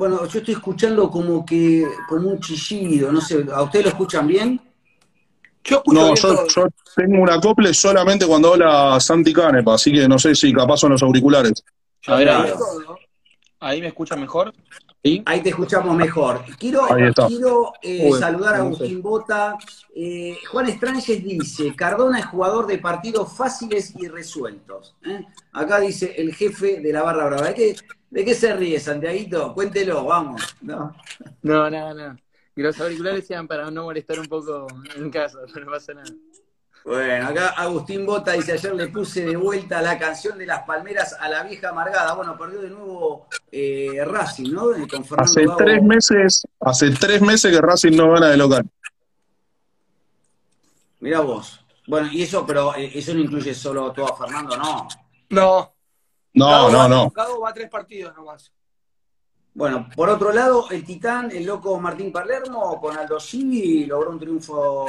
[0.00, 4.26] Bueno, yo estoy escuchando como que, como un chillido, no sé, ¿a ustedes lo escuchan
[4.26, 4.58] bien?
[5.62, 10.18] Yo no, yo, yo, tengo un acople solamente cuando habla Santi Canepa, así que no
[10.18, 11.62] sé si capaz son los auriculares.
[12.06, 12.30] A ver,
[13.60, 14.54] ahí me escuchan mejor.
[15.26, 16.44] Ahí te escuchamos mejor.
[16.58, 16.86] Quiero,
[17.28, 19.58] quiero eh, saludar a Agustín Bota.
[19.94, 24.96] Eh, Juan Estranges dice, Cardona es jugador de partidos fáciles y resueltos.
[25.04, 25.26] ¿eh?
[25.52, 27.52] Acá dice el jefe de la barra brava.
[27.52, 27.76] que
[28.10, 29.54] ¿De qué se ríe, Santiaguito?
[29.54, 30.56] Cuéntelo, vamos.
[30.60, 30.94] No,
[31.42, 31.94] no, no.
[31.94, 32.16] no.
[32.56, 36.10] Y los auriculares sean para no molestar un poco en casa, no pasa nada.
[36.84, 41.14] Bueno, acá Agustín Bota dice, ayer le puse de vuelta la canción de las palmeras
[41.20, 42.14] a la vieja amargada.
[42.14, 44.70] Bueno, perdió de nuevo eh, Racing, ¿no?
[45.18, 48.66] hace tres meses, hace tres meses que Racing no gana de local.
[51.00, 51.64] Mira vos.
[51.86, 54.88] Bueno, y eso, pero eh, eso no incluye solo todo a Fernando, ¿no?
[55.28, 55.74] No,
[56.34, 57.10] no, no, no.
[57.10, 58.52] Cago va a tres partidos nomás.
[59.52, 64.20] Bueno, por otro lado, el titán, el loco Martín Palermo, con Aldo Civi, logró un
[64.20, 64.86] triunfo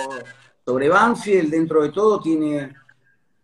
[0.64, 1.50] sobre Banfield.
[1.50, 2.74] Dentro de todo, tiene.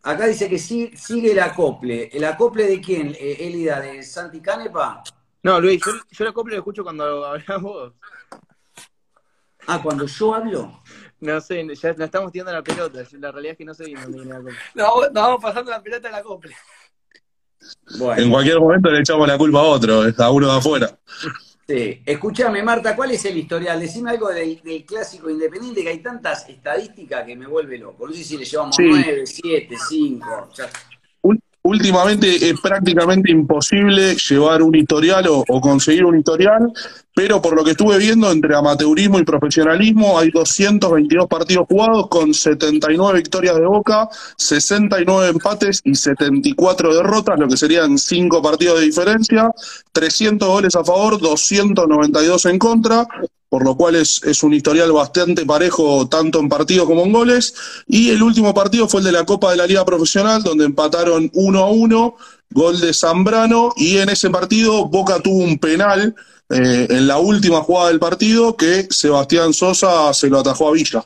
[0.03, 2.10] Acá dice que sí, sigue el acople.
[2.13, 3.15] ¿El acople de quién?
[3.19, 5.03] Eh, ¿Elida de Santi Canepa?
[5.43, 7.93] No, Luis, yo, yo el acople lo escucho cuando hablas vos.
[9.65, 10.81] Ah, cuando yo hablo.
[11.19, 13.03] No sé, ya nos estamos tirando la pelota.
[13.13, 14.57] La realidad es que no sé dónde viene la acople.
[14.75, 16.55] No, nos vamos pasando la pelota en la acople.
[18.17, 20.98] En cualquier momento le echamos la culpa a otro, a uno de afuera.
[21.67, 22.02] Sí.
[22.06, 23.80] Escúchame, Marta, ¿cuál es el historial?
[23.80, 28.08] Decime algo del, clásico independiente, que hay tantas estadísticas que me vuelve loco.
[28.08, 30.50] No sé si le llevamos 9, 7, 5
[31.67, 36.71] últimamente es prácticamente imposible llevar un historial o, conseguir un historial,
[37.13, 42.34] pero por lo que estuve viendo, entre amateurismo y profesionalismo, hay 222 partidos jugados con
[42.34, 48.86] 79 victorias de Boca, 69 empates y 74 derrotas, lo que serían 5 partidos de
[48.86, 49.51] diferencia,
[49.91, 53.08] 300 goles a favor, 292 en contra,
[53.49, 57.53] por lo cual es, es, un historial bastante parejo tanto en partidos como en goles.
[57.88, 61.29] Y el último partido fue el de la Copa de la Liga Profesional, donde empataron
[61.33, 62.15] 1 a 1,
[62.51, 66.15] gol de Zambrano, y en ese partido Boca tuvo un penal
[66.49, 71.05] eh, en la última jugada del partido que Sebastián Sosa se lo atajó a Villa.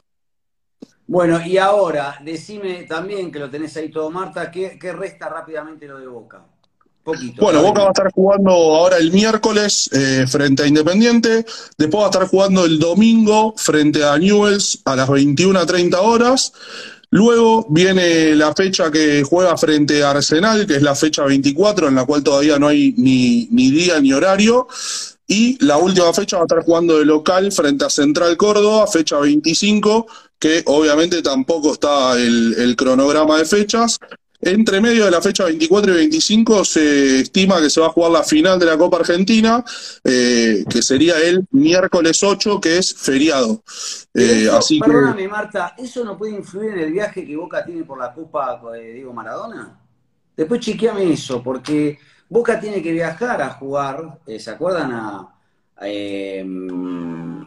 [1.07, 5.87] Bueno, y ahora, decime también que lo tenés ahí todo, Marta, ¿qué, qué resta rápidamente
[5.87, 6.45] lo de Boca?
[7.03, 11.45] Bueno, Boca va a estar jugando ahora el miércoles eh, frente a Independiente,
[11.77, 16.53] después va a estar jugando el domingo frente a Newells a las 21.30 horas.
[17.09, 21.95] Luego viene la fecha que juega frente a Arsenal, que es la fecha 24, en
[21.95, 24.67] la cual todavía no hay ni, día ni horario.
[25.27, 29.17] Y la última fecha va a estar jugando de local frente a Central Córdoba, fecha
[29.17, 30.07] 25,
[30.39, 33.99] que obviamente tampoco está el cronograma de fechas.
[34.43, 38.11] Entre medio de la fecha 24 y 25 se estima que se va a jugar
[38.11, 39.63] la final de la Copa Argentina,
[40.03, 43.61] eh, que sería el miércoles 8, que es feriado.
[44.15, 47.99] Eh, así perdóname, Marta, ¿eso no puede influir en el viaje que Boca tiene por
[47.99, 49.79] la Copa de Diego Maradona?
[50.35, 55.35] Después chequeame eso, porque Boca tiene que viajar a jugar, eh, ¿se acuerdan a...
[56.45, 57.45] no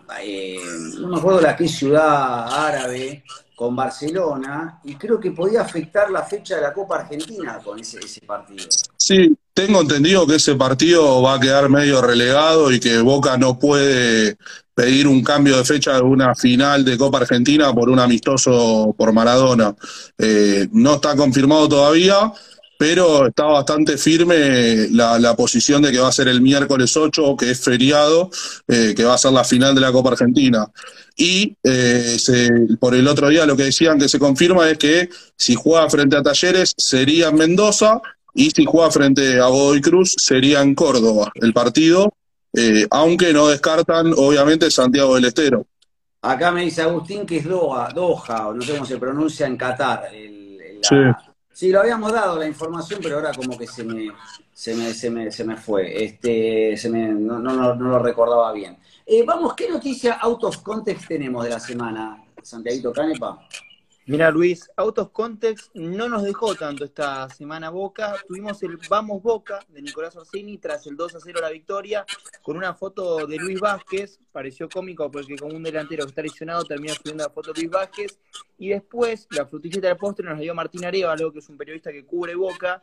[1.09, 3.25] me acuerdo la qué ciudad árabe,
[3.55, 7.99] con Barcelona y creo que podía afectar la fecha de la Copa Argentina con ese,
[8.27, 8.67] partido.
[8.97, 13.59] Sí, tengo entendido que ese partido va a quedar medio relegado y que Boca no
[13.59, 14.37] puede
[14.75, 19.13] pedir un cambio de fecha de una final de Copa Argentina por un amistoso por
[19.13, 19.75] Maradona.
[20.19, 22.33] Eh, no está confirmado todavía,
[22.79, 27.51] pero está bastante firme la, posición de que va a ser el miércoles 8, que
[27.51, 28.31] es feriado,
[28.69, 30.67] eh, que va a ser la final de la Copa Argentina.
[31.17, 32.17] Y eh,
[32.81, 36.17] por el otro día lo que decían que se confirma es que si juega frente
[36.17, 38.01] a Talleres sería en Mendoza
[38.35, 42.13] y si juega frente a Godoy Cruz sería en Córdoba el partido,
[42.53, 45.67] eh, aunque no descartan obviamente Santiago del Estero.
[46.23, 49.57] Acá me dice Agustín que es Doha, Doha o no sé cómo se pronuncia en
[49.57, 50.09] Qatar.
[50.13, 50.97] El, sí
[51.55, 54.09] Sí, lo habíamos dado la información, pero ahora como que se me,
[54.53, 56.05] se me, se me, se me fue.
[56.05, 58.77] Este, se me, no, no, no, lo recordaba bien.
[59.07, 63.39] Eh, vamos, ¿qué noticia out of context tenemos de la semana, Santiago Canepa?
[64.07, 68.15] Mira, Luis, Out of Context no nos dejó tanto esta semana Boca.
[68.29, 72.05] Tuvimos el Vamos Boca de Nicolás Orsini tras el 2 a 0 la victoria,
[72.43, 74.21] con una foto de Luis Vázquez.
[74.31, 77.71] Pareció cómico porque como un delantero que está lesionado termina subiendo la foto de Luis
[77.71, 78.19] Vázquez.
[78.59, 81.91] Y después, la frutillita del postre nos la dio Martín Arevalo, que es un periodista
[81.91, 82.83] que cubre Boca,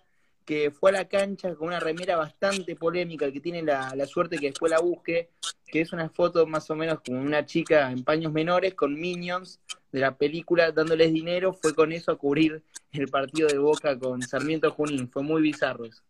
[0.51, 4.05] que fue a la cancha con una remera bastante polémica, el que tiene la, la
[4.05, 5.29] suerte que después la busque,
[5.65, 9.61] que es una foto más o menos como una chica en paños menores con minions
[9.93, 12.61] de la película dándoles dinero, fue con eso a cubrir
[12.91, 15.07] el partido de Boca con Sarmiento Junín.
[15.09, 16.03] Fue muy bizarro eso.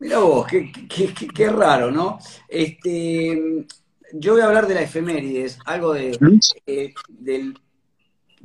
[0.00, 2.18] Mira vos, qué, qué, qué, qué raro, ¿no?
[2.48, 3.64] Este,
[4.12, 6.18] yo voy a hablar de la efemérides, algo de,
[6.66, 7.58] eh, del...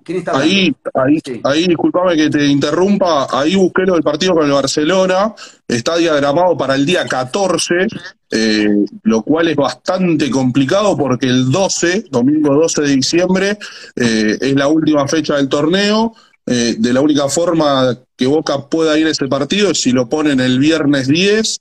[0.08, 0.54] ¿Quién está hablando?
[0.54, 1.42] Ahí, ahí, Sí.
[1.44, 5.36] ahí, disculpame que te interrumpa, ahí busqué lo del partido con el Barcelona,
[5.68, 7.88] está diagramado para el día 14,
[8.32, 13.58] eh, lo cual es bastante complicado porque el 12, domingo 12 de diciembre,
[13.98, 16.14] eh, es la última fecha del torneo.
[16.50, 20.08] Eh, de la única forma que Boca pueda ir a ese partido es si lo
[20.08, 21.60] ponen el viernes 10,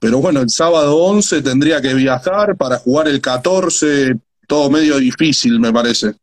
[0.00, 4.16] pero bueno, el sábado 11 tendría que viajar para jugar el 14,
[4.48, 6.14] todo medio difícil, me parece.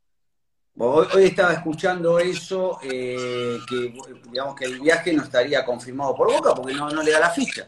[0.78, 3.94] Hoy, hoy estaba escuchando eso, eh, que
[4.30, 7.30] digamos que el viaje no estaría confirmado por Boca porque no, no le da la
[7.30, 7.68] ficha.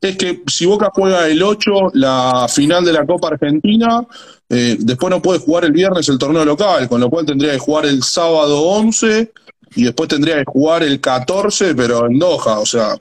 [0.00, 4.04] Es que si Boca juega el 8, la final de la Copa Argentina,
[4.48, 7.58] eh, después no puede jugar el viernes el torneo local, con lo cual tendría que
[7.58, 9.32] jugar el sábado 11
[9.74, 12.96] y después tendría que jugar el 14, pero en Doha, o sea,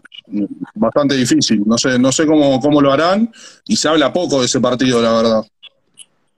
[0.76, 1.64] bastante difícil.
[1.66, 3.32] No sé, no sé cómo, cómo lo harán
[3.66, 5.46] y se habla poco de ese partido, la verdad.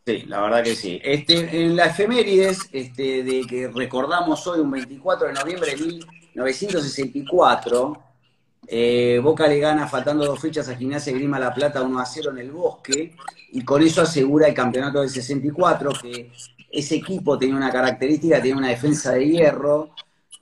[0.08, 1.02] Sí, la verdad que sí.
[1.04, 8.04] Este, en la efemérides este, de que recordamos hoy, un 24 de noviembre de 1964,
[8.68, 12.32] eh, Boca le gana faltando dos fechas a Gimnasia Grima La Plata 1 a 0
[12.32, 13.18] en el Bosque
[13.52, 16.32] y con eso asegura el campeonato del 64, que
[16.72, 19.90] ese equipo tenía una característica, tenía una defensa de hierro,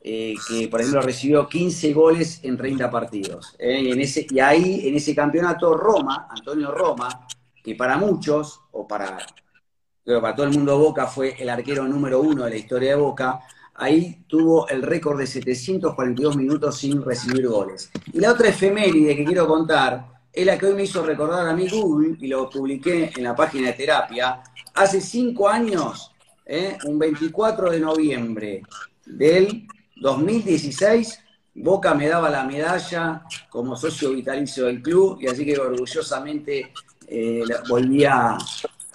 [0.03, 3.55] eh, que por ejemplo recibió 15 goles en 30 partidos.
[3.57, 7.25] Eh, y, en ese, y ahí, en ese campeonato, Roma, Antonio Roma,
[7.63, 9.17] que para muchos, o para,
[10.05, 12.95] creo para todo el mundo Boca fue el arquero número uno de la historia de
[12.95, 13.39] Boca,
[13.73, 17.89] ahí tuvo el récord de 742 minutos sin recibir goles.
[18.13, 21.53] Y la otra efeméride que quiero contar es la que hoy me hizo recordar a
[21.53, 24.43] mí Google, y lo publiqué en la página de terapia,
[24.75, 26.11] hace cinco años,
[26.45, 26.77] ¿eh?
[26.85, 28.61] un 24 de noviembre
[29.05, 31.19] del 2016,
[31.55, 36.73] Boca me daba la medalla como socio vitalicio del club, y así que orgullosamente
[37.07, 38.37] eh, volví a,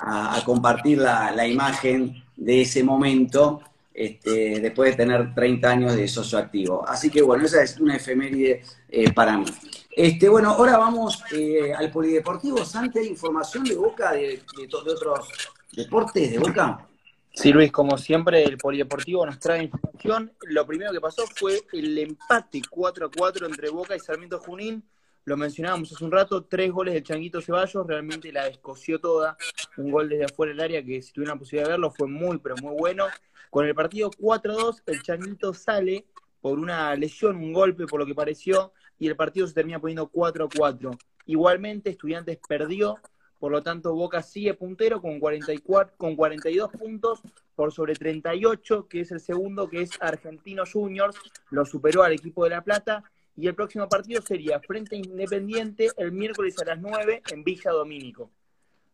[0.00, 3.60] a- compartir la, imagen de ese momento,
[3.92, 6.84] este, después de tener 30 años de socio activo.
[6.88, 9.44] Así que bueno, esa es una efeméride eh, para mí.
[9.90, 12.64] Este, bueno, ahora vamos eh, al polideportivo.
[12.64, 15.28] Santi, ¿hay información de Boca, de, de otros
[15.72, 16.86] deportes de Boca?
[17.32, 20.32] Sí, Luis, como siempre, el Polideportivo nos trae información.
[20.42, 24.82] Lo primero que pasó fue el empate 4 a 4 entre Boca y Sarmiento Junín.
[25.24, 29.36] Lo mencionábamos hace un rato, tres goles del Changuito Ceballos, realmente la descoció toda.
[29.76, 32.38] Un gol desde afuera del área que si tuvieron la posibilidad de verlo fue muy,
[32.38, 33.06] pero muy bueno.
[33.50, 36.06] Con el partido 4-2, el Changuito sale
[36.40, 40.08] por una lesión, un golpe por lo que pareció, y el partido se termina poniendo
[40.08, 40.90] 4 a 4.
[41.26, 42.96] Igualmente, Estudiantes perdió,
[43.38, 47.20] por lo tanto, Boca sigue puntero con, 44, con 42 puntos
[47.54, 51.16] por sobre 38, que es el segundo, que es Argentinos Juniors,
[51.50, 53.04] lo superó al equipo de La Plata,
[53.36, 58.30] y el próximo partido sería frente Independiente el miércoles a las 9 en Villa Domínico.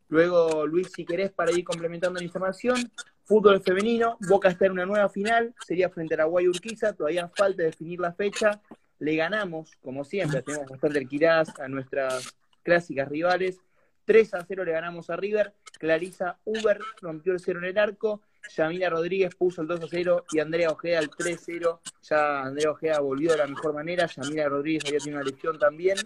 [0.08, 2.90] Luego, Luis, si querés, para ir complementando la información,
[3.24, 7.28] fútbol femenino, Boca está en una nueva final, sería frente a la Guay Urquiza, todavía
[7.28, 8.60] falta definir la fecha,
[9.00, 13.58] le ganamos, como siempre, tenemos bastante alquiladas a nuestras clásicas rivales,
[14.04, 18.22] 3 a 0 le ganamos a River, Clarisa Uber rompió el 0 en el arco,
[18.54, 21.80] Yamila Rodríguez puso el 2 a 0 y Andrea Ojeda el 3 a 0.
[22.02, 25.96] Ya Andrea Ojeda volvió de la mejor manera, Yamila Rodríguez había tenido una lesión también.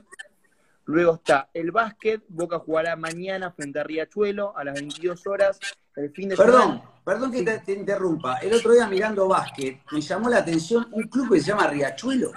[0.86, 5.60] Luego está el básquet, Boca jugará mañana frente a Riachuelo a las 22 horas.
[5.94, 6.90] El fin de Perdón, semana.
[7.04, 8.36] perdón que te, te interrumpa.
[8.38, 12.32] El otro día mirando básquet, me llamó la atención un club que se llama Riachuelo.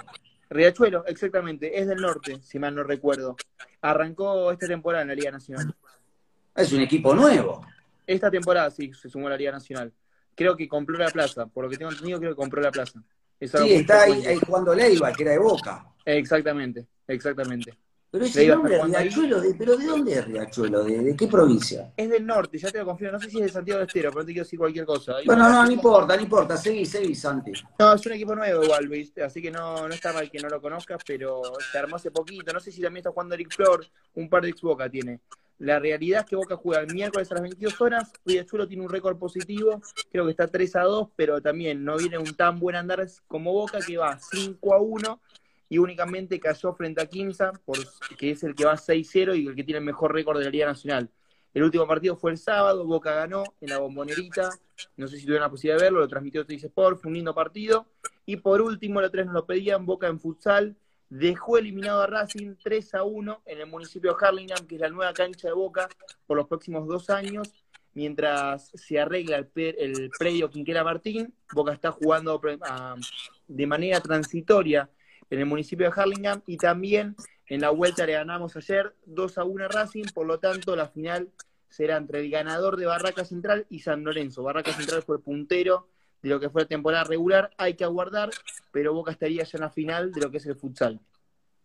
[0.50, 3.36] Riachuelo, exactamente, es del norte, si mal no recuerdo.
[3.80, 5.74] Arrancó esta temporada en la Liga Nacional.
[6.54, 7.66] Es un equipo nuevo.
[8.06, 9.92] Esta temporada sí se sumó a la Liga Nacional.
[10.34, 13.02] Creo que compró la plaza, por lo que tengo entendido, creo que compró la plaza.
[13.38, 15.86] Es Sí, está ahí, jugando Leiva, que era de Boca.
[16.04, 17.76] Exactamente, exactamente.
[18.14, 20.84] Pero ese nombre, Riachuelo, de, ¿pero de dónde es Riachuelo?
[20.84, 21.92] ¿De, ¿De, qué provincia?
[21.96, 23.10] Es del norte, ya te lo confío.
[23.10, 25.16] No sé si es de Santiago del Estero, pero no te quiero decir cualquier cosa.
[25.26, 26.56] bueno, no, no importa, no importa.
[26.56, 27.50] Seguí, seguí, Santi.
[27.76, 29.24] No, es un equipo nuevo igual, ¿viste?
[29.24, 32.52] Así que no, no está mal que no lo conozcas, pero se armó hace poquito.
[32.52, 35.18] No sé si también está jugando Eric Flor, un par de ex Boca tiene.
[35.58, 38.12] La realidad es que Boca juega el miércoles a las 22 horas.
[38.24, 42.18] Riachuelo tiene un récord positivo, creo que está 3 a 2, pero también no viene
[42.18, 45.20] un tan buen andar como Boca, que va 5 a 1
[45.68, 47.52] y únicamente cayó frente a Quimsa,
[48.18, 50.50] que es el que va 6-0 y el que tiene el mejor récord de la
[50.50, 51.10] Liga Nacional.
[51.52, 54.50] El último partido fue el sábado, Boca ganó en la bombonerita,
[54.96, 57.34] no sé si tuvieron la posibilidad de verlo, lo transmitió Teis Sport, fue un lindo
[57.34, 57.86] partido.
[58.26, 60.76] Y por último, los tres nos lo pedían, Boca en futsal,
[61.14, 64.88] dejó eliminado a Racing 3 a 1 en el municipio de Harlingham, que es la
[64.88, 65.88] nueva cancha de Boca
[66.26, 67.52] por los próximos dos años,
[67.92, 72.40] mientras se arregla el, el predio Quinquera Martín, Boca está jugando
[73.46, 74.90] de manera transitoria
[75.30, 77.14] en el municipio de Harlingham y también
[77.46, 80.88] en la vuelta le ganamos ayer 2 a 1 a Racing, por lo tanto la
[80.88, 81.30] final
[81.68, 84.42] será entre el ganador de Barraca Central y San Lorenzo.
[84.42, 85.88] Barraca Central fue puntero
[86.24, 88.30] de lo que fue la temporada regular, hay que aguardar,
[88.72, 90.98] pero Boca estaría ya en la final de lo que es el futsal.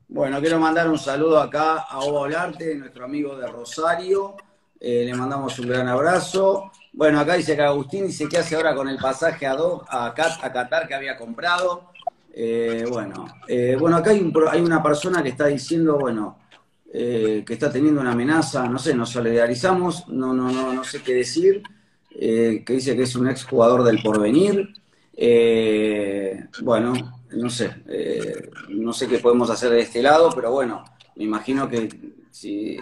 [0.09, 4.35] Bueno, quiero mandar un saludo acá a Hugo Olarte, nuestro amigo de Rosario.
[4.77, 6.71] Eh, le mandamos un gran abrazo.
[6.91, 10.13] Bueno, acá dice que Agustín dice que hace ahora con el pasaje a, a, a
[10.13, 11.91] Qatar que había comprado.
[12.33, 16.39] Eh, bueno, eh, bueno, acá hay, hay, una persona que está diciendo, bueno,
[16.91, 21.13] que está teniendo una amenaza, no sé, nos solidarizamos, no, no, no, no sé qué
[21.13, 21.63] decir,
[22.19, 24.73] que dice que es un ex jugador del porvenir.
[26.61, 26.93] bueno,
[27.31, 27.71] no sé,
[28.69, 30.83] no sé qué podemos hacer de este lado, pero bueno,
[31.15, 31.89] me imagino que
[32.31, 32.77] si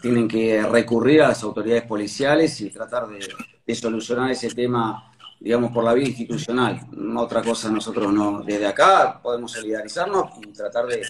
[0.00, 3.18] tienen que recurrir a las autoridades policiales y tratar de,
[3.66, 6.80] de solucionar ese tema digamos, por la vía institucional.
[7.16, 11.02] Otra cosa nosotros no, desde acá podemos solidarizarnos y tratar de,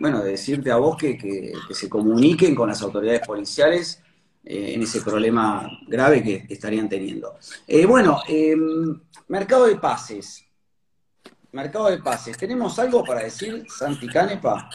[0.00, 4.02] bueno, de decirte a vos que, que, se comuniquen con las autoridades policiales
[4.50, 7.36] eh, en ese problema grave que, estarían teniendo.
[7.66, 10.42] Eh, bueno, em, mercado de pases.
[11.52, 12.38] Mercado de pases.
[12.38, 14.70] ¿Tenemos algo para decir, Santi Canepa?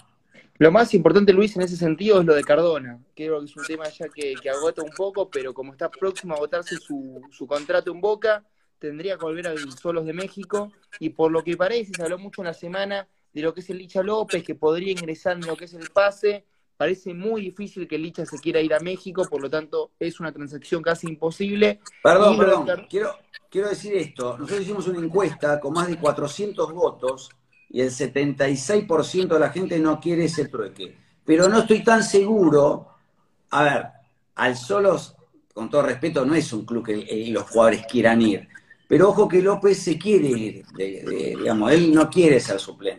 [0.60, 3.00] Lo más importante, Luis, en ese sentido es lo de Cardona.
[3.16, 6.38] Creo que es un tema ya que, agota un poco, pero como está próximo a
[6.38, 8.46] agotarse su, su contrato en Boca,
[8.78, 12.20] tendría que volver a los Solos de México y por lo que parece, se habló
[12.20, 15.48] mucho en la semana de lo que es el Licha López, que podría ingresar en
[15.48, 16.46] lo que es el pase.
[16.78, 20.32] Parece muy difícil que Licha se quiera ir a México, por lo tanto es una
[20.32, 21.80] transacción casi imposible.
[22.04, 23.16] Perdón, perdón, quiero,
[23.50, 24.38] quiero decir esto.
[24.38, 27.30] Nosotros hicimos una encuesta con más de 400 votos
[27.70, 30.96] y el 76% de la gente no quiere ese trueque.
[31.26, 32.90] Pero no estoy tan seguro.
[33.52, 33.86] A ver,
[34.36, 35.16] al Solos,
[35.54, 38.48] con todo respeto, no es un club que los jugadores quieran ir.
[38.88, 42.93] Pero ojo que López se quiere ir, digamos, él no quiere ser suplente.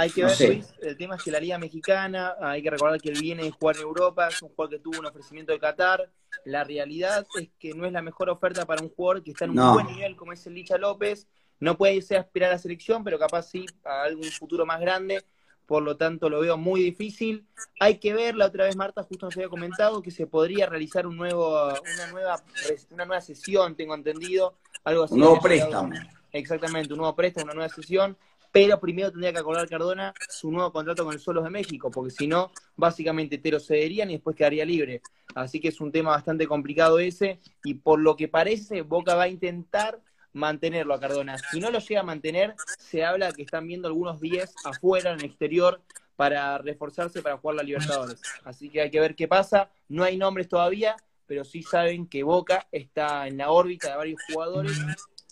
[0.00, 3.10] Hay que ver, Luis, el tema es que la Liga Mexicana, hay que recordar que
[3.10, 6.10] él viene de jugar en Europa, es un jugador que tuvo un ofrecimiento de Qatar.
[6.46, 9.58] La realidad es que no es la mejor oferta para un jugador que está en
[9.58, 11.26] un buen nivel como es el Licha López.
[11.58, 14.80] No puede irse a aspirar a la selección, pero capaz sí a algún futuro más
[14.80, 15.22] grande
[15.70, 17.46] por lo tanto lo veo muy difícil.
[17.78, 21.06] Hay que ver, la otra vez Marta justo nos había comentado que se podría realizar
[21.06, 22.42] un nuevo, una, nueva,
[22.90, 25.14] una nueva sesión, tengo entendido, algo así.
[25.14, 25.92] Un nuevo préstamo.
[26.32, 28.16] Exactamente, un nuevo préstamo, una nueva sesión,
[28.52, 32.10] pero primero tendría que acordar Cardona su nuevo contrato con el Solos de México, porque
[32.10, 35.02] si no, básicamente te lo cederían y después quedaría libre.
[35.34, 39.24] Así que es un tema bastante complicado ese, y por lo que parece, Boca va
[39.24, 40.00] a intentar
[40.32, 41.36] mantenerlo a Cardona.
[41.38, 45.20] Si no lo llega a mantener, se habla que están viendo algunos días afuera, en
[45.20, 45.80] el exterior,
[46.16, 48.20] para reforzarse para jugar la Libertadores.
[48.44, 49.70] Así que hay que ver qué pasa.
[49.88, 54.20] No hay nombres todavía, pero sí saben que Boca está en la órbita de varios
[54.28, 54.78] jugadores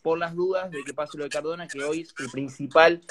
[0.09, 3.03] por las dudas de que pase lo de Cardona, que hoy es el principal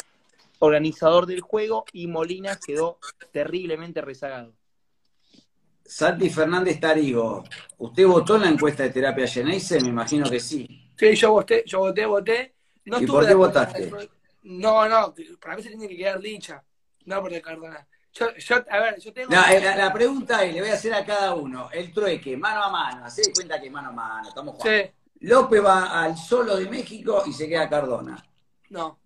[0.57, 2.97] organizador del juego, y Molina quedó
[3.31, 4.55] terriblemente rezagado.
[5.85, 7.43] Santi Fernández Tarigo,
[7.77, 9.79] ¿usted votó en la encuesta de terapia Geneise?
[9.79, 10.89] Me imagino que sí.
[10.97, 12.55] Sí, yo voté, yo voté, voté.
[12.85, 13.91] No ¿Y por qué votaste?
[14.41, 16.63] No, no, para mí se tiene que quedar dicha,
[17.05, 17.87] no por el Cardona.
[18.11, 19.29] Yo, yo, a ver, yo tengo.
[19.29, 22.63] No, la, la, pregunta es, le voy a hacer a cada uno, el trueque, mano
[22.63, 24.83] a mano, hacé de cuenta que mano a mano, estamos jugando.
[24.83, 24.91] Sí.
[25.21, 28.23] López va al solo de México y se queda Cardona.
[28.69, 28.99] No.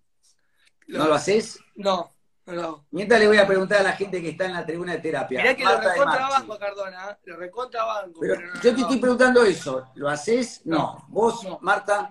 [0.88, 1.58] ¿No lo haces?
[1.76, 2.10] No,
[2.46, 2.86] no.
[2.90, 5.40] Mientras le voy a preguntar a la gente que está en la tribuna de terapia.
[5.40, 7.16] Mirá que lo recontra banco, Cardona, ¿eh?
[7.24, 8.20] lo recontra banco.
[8.20, 10.60] Pero, yo te estoy preguntando eso, ¿lo haces?
[10.64, 11.06] No.
[11.08, 12.10] ¿Vos, Marta?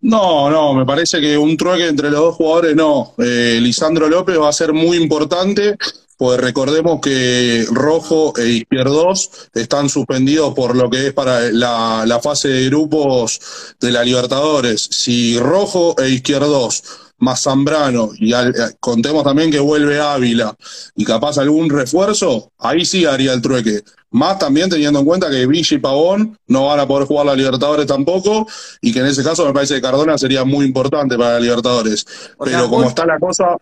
[0.00, 3.14] No, no, me parece que un trueque entre los dos jugadores no.
[3.18, 5.76] Eh, Lisandro López va a ser muy importante,
[6.16, 12.48] pues recordemos que Rojo e Izquierdos están suspendidos por lo que es para la, fase
[12.48, 13.40] de grupos
[13.80, 14.88] de la Libertadores.
[14.90, 16.82] Si Rojo e Izquierdos
[17.18, 20.54] más Zambrano, y al- eh, contemos también que vuelve Ávila
[20.96, 23.82] y capaz algún refuerzo, ahí sí haría el trueque.
[24.10, 27.34] Más también teniendo en cuenta que Villa y Pavón no van a poder jugar la
[27.34, 28.46] Libertadores tampoco,
[28.80, 32.04] y que en ese caso me parece que Cardona sería muy importante para la Libertadores.
[32.36, 33.56] O Pero sea, como está la cosa,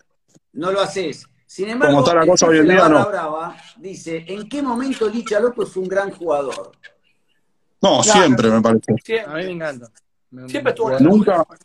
[0.53, 1.25] No lo haces.
[1.53, 3.07] Sin embargo, Como está la cosa hoy en día, no.
[3.07, 6.71] Brava dice, ¿en qué momento Licha López fue un gran jugador?
[7.79, 8.03] no, Claro.
[8.21, 8.91] siempre me parece.
[8.91, 9.91] A mí Siempre, me encanta.
[10.31, 11.59] Me- siempre estuvo en la Nunca- altura.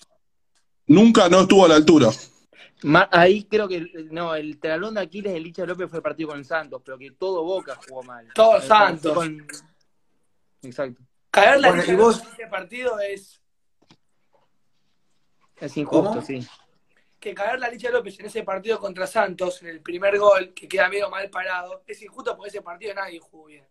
[0.88, 2.08] Nunca no estuvo a la altura.
[2.82, 6.02] Ma- Ahí creo que, el- no, el talón de Aquiles de Licha López fue el
[6.02, 8.28] partido con el Santos, pero que todo Boca jugó mal.
[8.34, 9.14] Todo Santos.
[9.14, 9.46] con-
[10.60, 11.00] Exacto.
[11.30, 13.40] Caer la Bueno, Licha vos- en este partido es
[15.56, 16.20] Es injusto, ¿Cómo?
[16.22, 16.46] sí.
[17.18, 20.68] Que caer la Licha López en ese partido contra Santos, en el primer gol, que
[20.68, 23.64] queda medio mal parado, es injusto porque ese partido nadie jugó bien.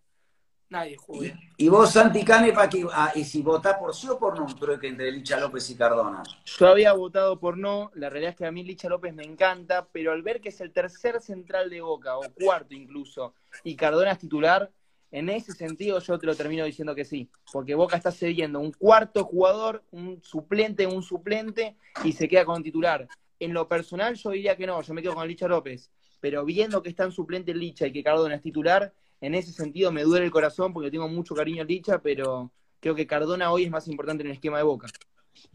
[0.69, 1.39] Nadie jugó bien.
[1.55, 4.55] Y vos, Santi Canepa, que, ah, y si votás por sí o por no un
[4.55, 6.23] trueque entre Licha López y Cardona.
[6.43, 9.87] Yo había votado por no, la realidad es que a mí Licha López me encanta,
[9.93, 13.33] pero al ver que es el tercer central de Boca, o cuarto incluso,
[13.63, 14.69] y Cardona es titular,
[15.09, 18.73] en ese sentido yo te lo termino diciendo que sí, porque Boca está cediendo un
[18.73, 23.07] cuarto jugador, un suplente, un suplente, y se queda con titular.
[23.39, 26.81] En lo personal yo diría que no, yo me quedo con Licha López, pero viendo
[26.81, 30.25] que está en suplente Licha y que Cardona es titular, en ese sentido me duele
[30.25, 33.87] el corazón porque tengo mucho cariño a Licha, pero creo que Cardona hoy es más
[33.87, 34.87] importante en el esquema de Boca.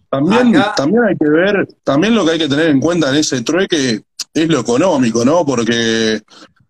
[0.08, 3.16] También, Acá- también hay que ver, también lo que hay que tener en cuenta en
[3.16, 4.02] ese trueque
[4.34, 5.44] es lo económico, ¿no?
[5.44, 6.20] Porque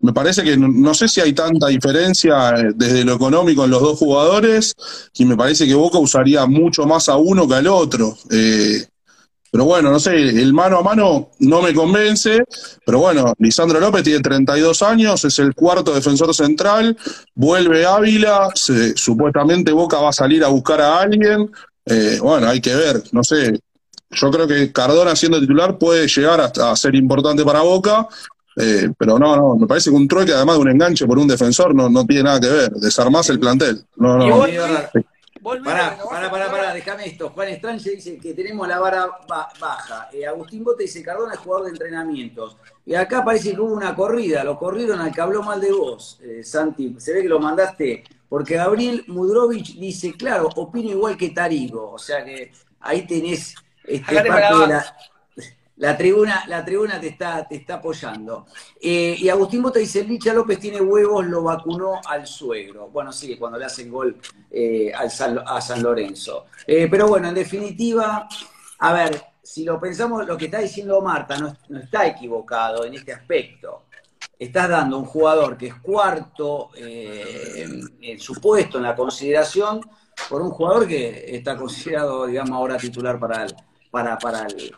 [0.00, 3.70] me parece que no, no sé si hay tanta diferencia eh, desde lo económico en
[3.70, 4.74] los dos jugadores,
[5.14, 8.16] y me parece que Boca usaría mucho más a uno que al otro.
[8.30, 8.84] Eh,
[9.52, 12.42] pero bueno, no sé, el mano a mano no me convence,
[12.86, 16.96] pero bueno, Lisandro López tiene 32 años, es el cuarto defensor central,
[17.34, 21.50] vuelve Ávila, se- supuestamente Boca va a salir a buscar a alguien,
[21.84, 23.60] eh, bueno, hay que ver, no sé.
[24.14, 28.08] Yo creo que Cardona siendo titular puede llegar a ser importante para Boca,
[28.56, 31.28] eh, pero no, no, me parece que un trueque además de un enganche por un
[31.28, 33.82] defensor no, no tiene nada que ver, desarmás el plantel.
[33.96, 34.48] No, no, vos,
[35.64, 37.30] Pará, pará, pará, pará, déjame esto.
[37.30, 40.08] Juan Estrange dice que tenemos la vara ba- baja.
[40.12, 42.56] Eh, Agustín Bote dice Cardona es jugador de entrenamientos.
[42.86, 46.20] Y acá parece que hubo una corrida, lo corrieron al que habló mal de vos,
[46.22, 46.94] eh, Santi.
[46.98, 48.04] Se ve que lo mandaste.
[48.28, 51.90] Porque Gabriel Mudrovich dice, claro, opino igual que Tarigo.
[51.92, 54.96] O sea que ahí tenés este, parte de la,
[55.76, 58.46] la tribuna, la tribuna te está, te está apoyando.
[58.80, 62.88] Eh, y Agustín Bota dice, Licha López tiene huevos, lo vacunó al suegro.
[62.88, 64.16] Bueno, sí, cuando le hacen gol
[64.50, 66.46] eh, al San- a San Lorenzo.
[66.66, 68.28] Eh, pero bueno, en definitiva,
[68.78, 73.12] a ver, si lo pensamos, lo que está diciendo Marta no, está equivocado en este
[73.12, 73.84] aspecto.
[74.38, 79.80] Estás dando un jugador que es cuarto en, en su puesto, en la consideración,
[80.28, 83.54] por un jugador que está considerado, digamos, ahora titular para el...
[83.90, 84.72] Para, para el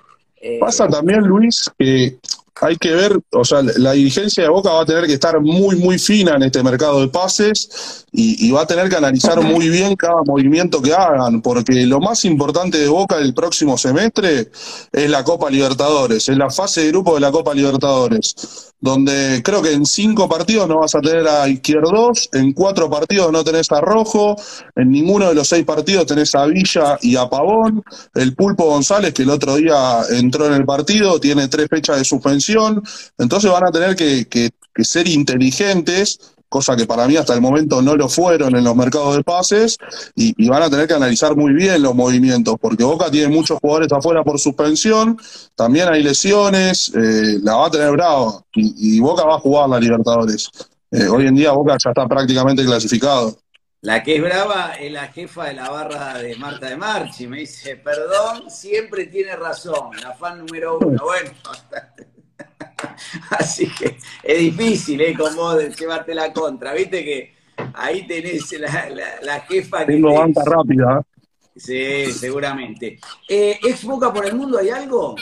[0.45, 2.18] eh, Pasa también, Luis, que
[2.61, 5.76] hay que ver, o sea, la dirigencia de Boca va a tener que estar muy,
[5.76, 9.70] muy fina en este mercado de pases y, y va a tener que analizar muy
[9.70, 14.51] bien cada movimiento que hagan, porque lo más importante de Boca el próximo semestre
[14.92, 19.62] es la Copa Libertadores, es la fase de grupo de la Copa Libertadores, donde creo
[19.62, 23.72] que en cinco partidos no vas a tener a Izquierdos, en cuatro partidos no tenés
[23.72, 24.37] a Rojo,
[24.76, 27.82] en ninguno de los seis partidos tenés a Villa y a Pavón,
[28.14, 32.05] el Pulpo González, que el otro día entró en el partido, tiene tres fechas de
[32.05, 32.82] suspensión,
[33.16, 36.18] entonces van a tener que, que- que ser inteligentes,
[36.55, 39.77] cosa que para mí hasta el momento no lo fueron en los mercados de pases,
[40.15, 43.59] y, y van a tener que analizar muy bien los movimientos, porque Boca tiene muchos
[43.59, 45.19] jugadores afuera por suspensión,
[45.57, 49.69] también hay lesiones, eh, la va a tener brava, y, y Boca va a jugar
[49.69, 50.49] la Libertadores.
[50.93, 53.37] Eh, hoy en día Boca ya está prácticamente clasificado.
[53.81, 57.27] La que es brava es la jefa de la barra de Marta de Marchi.
[57.27, 59.91] Me dice, perdón, siempre tiene razón.
[60.01, 61.03] La fan número uno.
[61.05, 61.31] Bueno,
[63.30, 65.14] así que es difícil, ¿eh?
[65.16, 66.72] Con vos de llevarte la contra.
[66.72, 67.35] Viste que
[67.74, 69.93] ahí tenés la, la- la jefa que.
[69.93, 71.01] Tengo te- banca rápida.
[71.01, 71.05] ¿eh?
[71.57, 72.99] Sí, seguramente.
[73.28, 75.14] Eh, ¿Ex Boca por el mundo hay algo?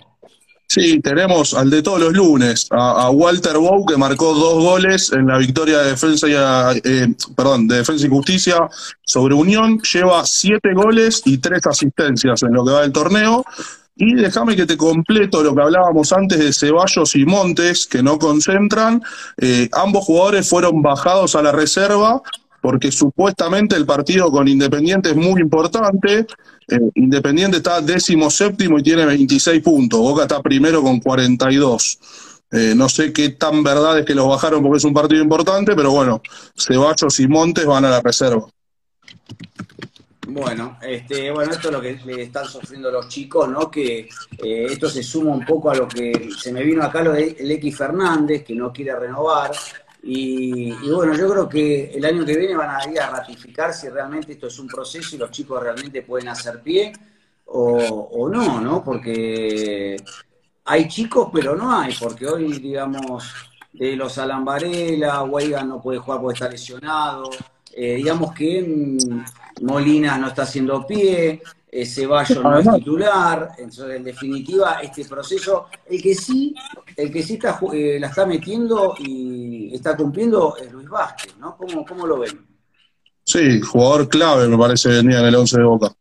[0.66, 5.12] Sí, tenemos al de todos los lunes, a, a Walter Bow, que marcó dos goles
[5.12, 8.56] en la victoria de defensa y, a- eh, perdón, de defensa y justicia
[9.02, 9.78] sobre Unión.
[9.82, 13.44] Lleva siete goles y tres asistencias en lo que va del torneo.
[13.94, 18.18] Y déjame que te completo lo que hablábamos antes de Ceballos y Montes, que no
[18.18, 19.02] concentran.
[19.36, 22.22] Eh, ambos jugadores fueron bajados a la reserva
[22.62, 26.26] porque supuestamente el partido con Independiente es muy importante.
[26.68, 29.98] Eh, Independiente está décimo séptimo y tiene 26 puntos.
[29.98, 31.98] Boca está primero con 42.
[32.52, 35.74] Eh, no sé qué tan verdad es que los bajaron porque es un partido importante,
[35.74, 36.22] pero bueno,
[36.56, 38.46] Ceballos y Montes van a la reserva.
[40.28, 43.70] Bueno, este, bueno, esto es lo que le están sufriendo los chicos, ¿no?
[43.70, 44.08] Que
[44.38, 47.36] eh, esto se suma un poco a lo que se me vino acá lo de
[47.38, 49.50] X Fernández, que no quiere renovar.
[50.04, 53.72] Y, y, bueno, yo creo que el año que viene van a ir a ratificar
[53.72, 56.92] si realmente esto es un proceso y los chicos realmente pueden hacer pie
[57.54, 58.82] o, no, ¿no?
[58.82, 59.96] Porque
[60.64, 63.32] hay chicos, pero no hay, porque hoy, digamos,
[63.72, 67.24] de los Alan Varela, Weigan no puede jugar porque está lesionado,
[67.74, 73.96] eh, digamos que mm, Molina no está haciendo pie, eh, Ceballos no es titular, entonces
[73.96, 76.54] en definitiva este proceso, el que sí,
[76.96, 81.56] el que sí está, eh, la está metiendo y está cumpliendo es Luis Vázquez, ¿no?
[81.56, 82.46] ¿Cómo, cómo lo ven?
[83.24, 85.92] Sí, jugador clave me parece venía en el 11 de Boca.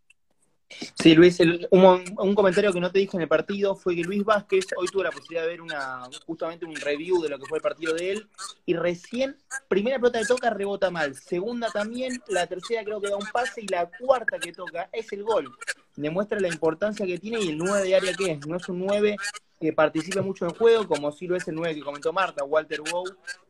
[0.96, 4.66] Sí, Luis, un, comentario que no te dije en el partido fue que Luis Vázquez
[4.78, 7.62] hoy tuvo la posibilidad de ver una justamente un review de lo que fue el
[7.62, 8.28] partido de él
[8.66, 13.18] y recién, primera pelota que toca rebota mal, segunda también, la tercera creo que da
[13.18, 15.52] un pase y la cuarta que toca es el gol.
[15.96, 18.80] Demuestra la importancia que tiene y el 9 de área que es, no es un
[18.80, 19.16] 9
[19.60, 22.82] que participe mucho en juego, como sí lo es el 9 que comentó Marta, Walter
[22.82, 23.06] Wow,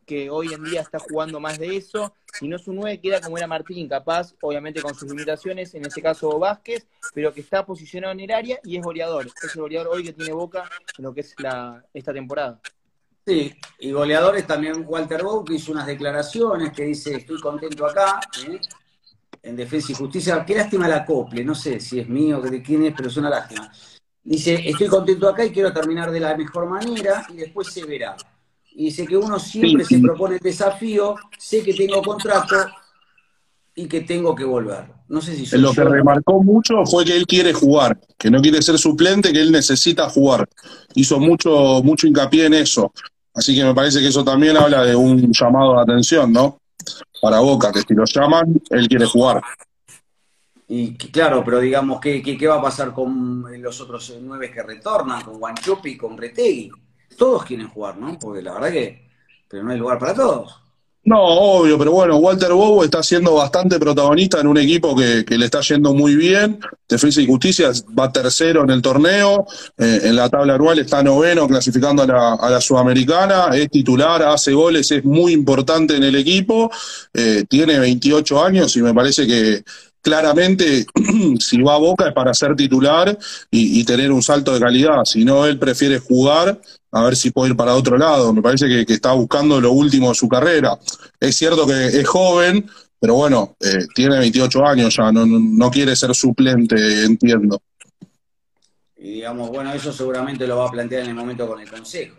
[0.05, 3.21] que hoy en día está jugando más de eso, y no es un 9 queda
[3.21, 7.65] como era Martín, capaz, obviamente con sus limitaciones, en este caso Vázquez, pero que está
[7.65, 9.27] posicionado en el área y es goleador.
[9.27, 12.59] Es el goleador hoy que tiene Boca en lo que es la, esta temporada.
[13.25, 18.19] Sí, y goleadores también Walter Bow, que hizo unas declaraciones que dice, estoy contento acá,
[18.47, 18.59] ¿eh?
[19.43, 20.43] En Defensa y Justicia.
[20.45, 23.17] Qué lástima la acople, no sé si es mío, o de quién es, pero es
[23.17, 23.71] una lástima.
[24.23, 28.15] Dice, estoy contento acá y quiero terminar de la mejor manera y después se verá.
[28.73, 32.55] Y dice que uno siempre se propone el desafío, sé que tengo contrato
[33.75, 34.85] y que tengo que volver.
[35.07, 38.61] No sé si Lo que remarcó mucho fue que él quiere jugar, que no quiere
[38.61, 40.47] ser suplente, que él necesita jugar.
[40.95, 42.93] Hizo mucho, mucho hincapié en eso.
[43.33, 46.60] Así que me parece que eso también habla de un llamado de atención, ¿no?
[47.21, 49.41] Para Boca, que si lo llaman, él quiere jugar.
[50.67, 55.21] Y claro, pero digamos, ¿qué, qué, va a pasar con los otros nueve que retornan,
[55.23, 56.71] con Guanchopi con Retegui?
[57.17, 58.17] Todos quieren jugar, ¿no?
[58.17, 59.11] Porque la verdad que
[59.51, 60.60] pero no hay lugar para todos.
[61.03, 65.45] No, obvio, pero bueno, Walter Bobo está siendo bastante protagonista en un equipo que, le
[65.45, 66.59] está yendo muy bien.
[66.87, 69.47] Defensa y Justicia va tercero en el torneo,
[69.79, 74.21] eh, en la tabla anual está noveno clasificando a la, a la, Sudamericana, es titular,
[74.21, 76.69] hace goles, es muy importante en el equipo,
[77.13, 79.63] eh, tiene 28 años y me parece que,
[80.01, 80.85] claramente
[81.39, 83.17] si va a Boca es para ser titular
[83.49, 85.05] y, tener un salto de calidad.
[85.05, 86.59] Si no, él prefiere jugar
[86.91, 88.33] a ver si puede ir para otro lado.
[88.33, 90.77] Me parece que, está buscando lo último de su carrera.
[91.19, 95.95] Es cierto que es joven, pero bueno, eh, tiene 28 años ya, no, no quiere
[95.95, 97.61] ser suplente, entiendo.
[98.97, 102.17] Y digamos, bueno, eso seguramente lo va a plantear en el momento con el Consejo.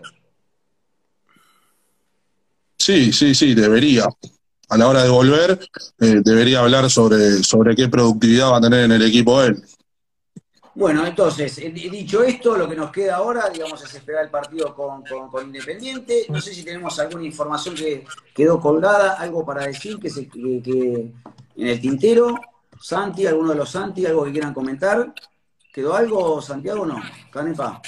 [2.76, 4.08] Sí, sí, sí, debería
[4.72, 5.58] a la hora de volver,
[6.00, 9.62] eh, debería hablar sobre, sobre qué productividad va a tener en el equipo él.
[10.74, 14.74] Bueno, entonces, eh, dicho esto, lo que nos queda ahora, digamos, es esperar el partido
[14.74, 15.04] con,
[15.44, 16.24] Independiente.
[16.30, 21.12] No sé si tenemos alguna información que quedó colgada, algo para decir que, se, que,
[21.56, 22.34] en el tintero.
[22.80, 25.12] Santi, alguno de los Santi, algo que quieran comentar.
[25.70, 27.02] ¿Quedó algo, Santiago, o no?
[27.30, 27.82] Canepa.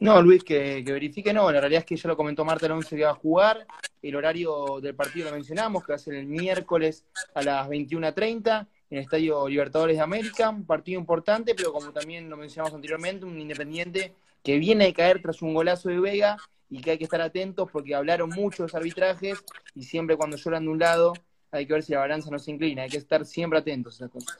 [0.00, 1.50] No, Luis, que, verifique, no.
[1.50, 3.66] La realidad es que ya lo comentó Marta el 11 que va a jugar.
[4.00, 8.66] El horario del partido lo mencionamos, que va a ser el miércoles a las 21.30
[8.90, 10.50] en el Estadio Libertadores de América.
[10.50, 15.20] Un partido importante, pero como también lo mencionamos anteriormente, un Independiente que viene de caer
[15.20, 16.36] tras un golazo de Vega
[16.70, 19.42] y que hay que estar atentos porque hablaron mucho los arbitrajes
[19.74, 21.12] y siempre cuando lloran de un lado
[21.50, 22.82] hay que ver si la balanza no se inclina.
[22.82, 24.38] Hay que estar siempre atentos a esas cosas.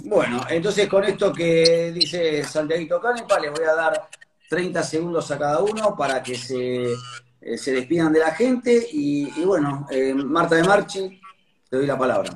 [0.00, 4.08] Bueno, entonces con esto que dice Santiago Canepa, les voy a dar
[4.48, 6.92] 30 segundos a cada uno para que se,
[7.40, 8.86] eh, se despidan de la gente.
[8.92, 11.20] Y, bueno, eh, Marta de Marchi,
[11.68, 12.30] te doy la palabra.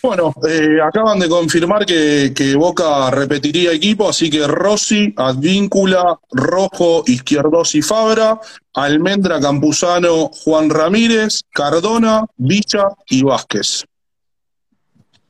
[0.00, 7.02] Bueno, eh, acaban de confirmar que, que, Boca repetiría equipo, así que Rossi, Advíncula, Rojo,
[7.04, 8.40] Izquierdos y Fabra,
[8.74, 13.84] Almendra, Campuzano, Juan Ramírez, Cardona, Villa y Vázquez.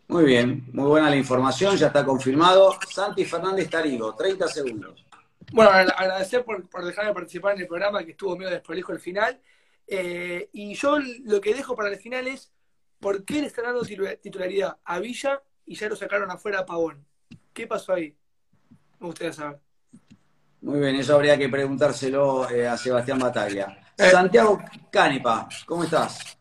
[0.09, 2.79] Muy bien, muy buena la información, ya está confirmado.
[2.89, 5.05] Santi Fernández Tarigo, 30 segundos.
[5.53, 9.39] Bueno, agradecer por, dejarme participar en el programa, que estuvo medio desprolijo el final.
[9.87, 12.51] Eh, y yo lo que dejo para el final es,
[12.99, 17.05] ¿por qué le están dando titularidad a Villa y ya lo sacaron afuera a Pavón?
[17.53, 18.17] ¿Qué pasó ahí?
[19.01, 19.61] Me gustaría saber.
[20.63, 23.93] Muy bien, eso habría que preguntárselo eh, a Sebastián Bataglia.
[23.97, 24.11] Eh.
[24.11, 24.59] Santiago
[24.91, 26.38] Canepa, ¿cómo estás?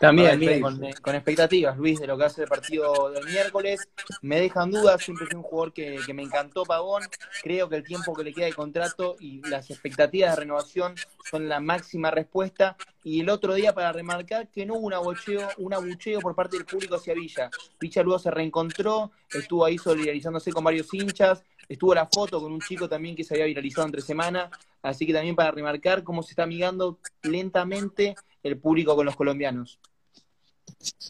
[0.00, 3.88] También, con, con, expectativas, Luis, de lo que hace el partido del miércoles.
[4.20, 7.04] Me dejan dudas, siempre fui un jugador que, que, me encantó Pavón.
[7.42, 10.94] Creo que el tiempo que le queda de contrato y las expectativas de renovación
[11.30, 12.76] son la máxima respuesta.
[13.04, 16.56] Y el otro día, para remarcar que no hubo un abucheo, un abucheo por parte
[16.56, 17.50] del público hacia Villa.
[17.80, 22.60] Villa luego se reencontró, estuvo ahí solidarizándose con varios hinchas, estuvo la foto con un
[22.60, 24.50] chico también que se había viralizado entre semana.
[24.82, 28.14] Así que también para remarcar cómo se está amigando lentamente
[28.46, 29.78] el público con los colombianos.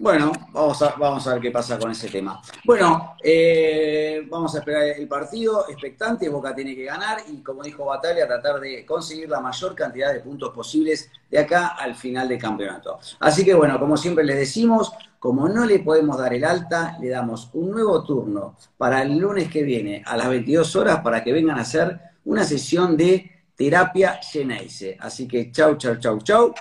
[0.00, 2.40] Bueno, vamos a, vamos a ver qué pasa con ese tema.
[2.64, 7.84] Bueno, eh, vamos a esperar el partido, expectante, Boca tiene que ganar y como dijo
[7.84, 12.38] Batalla, tratar de conseguir la mayor cantidad de puntos posibles de acá al final del
[12.38, 12.98] campeonato.
[13.20, 17.08] Así que bueno, como siempre les decimos, como no le podemos dar el alta, le
[17.08, 21.32] damos un nuevo turno para el lunes que viene a las 22 horas para que
[21.32, 24.96] vengan a hacer una sesión de terapia Geneise.
[25.00, 26.54] Así que chau, chau, chau, chau.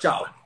[0.00, 0.39] Tchau.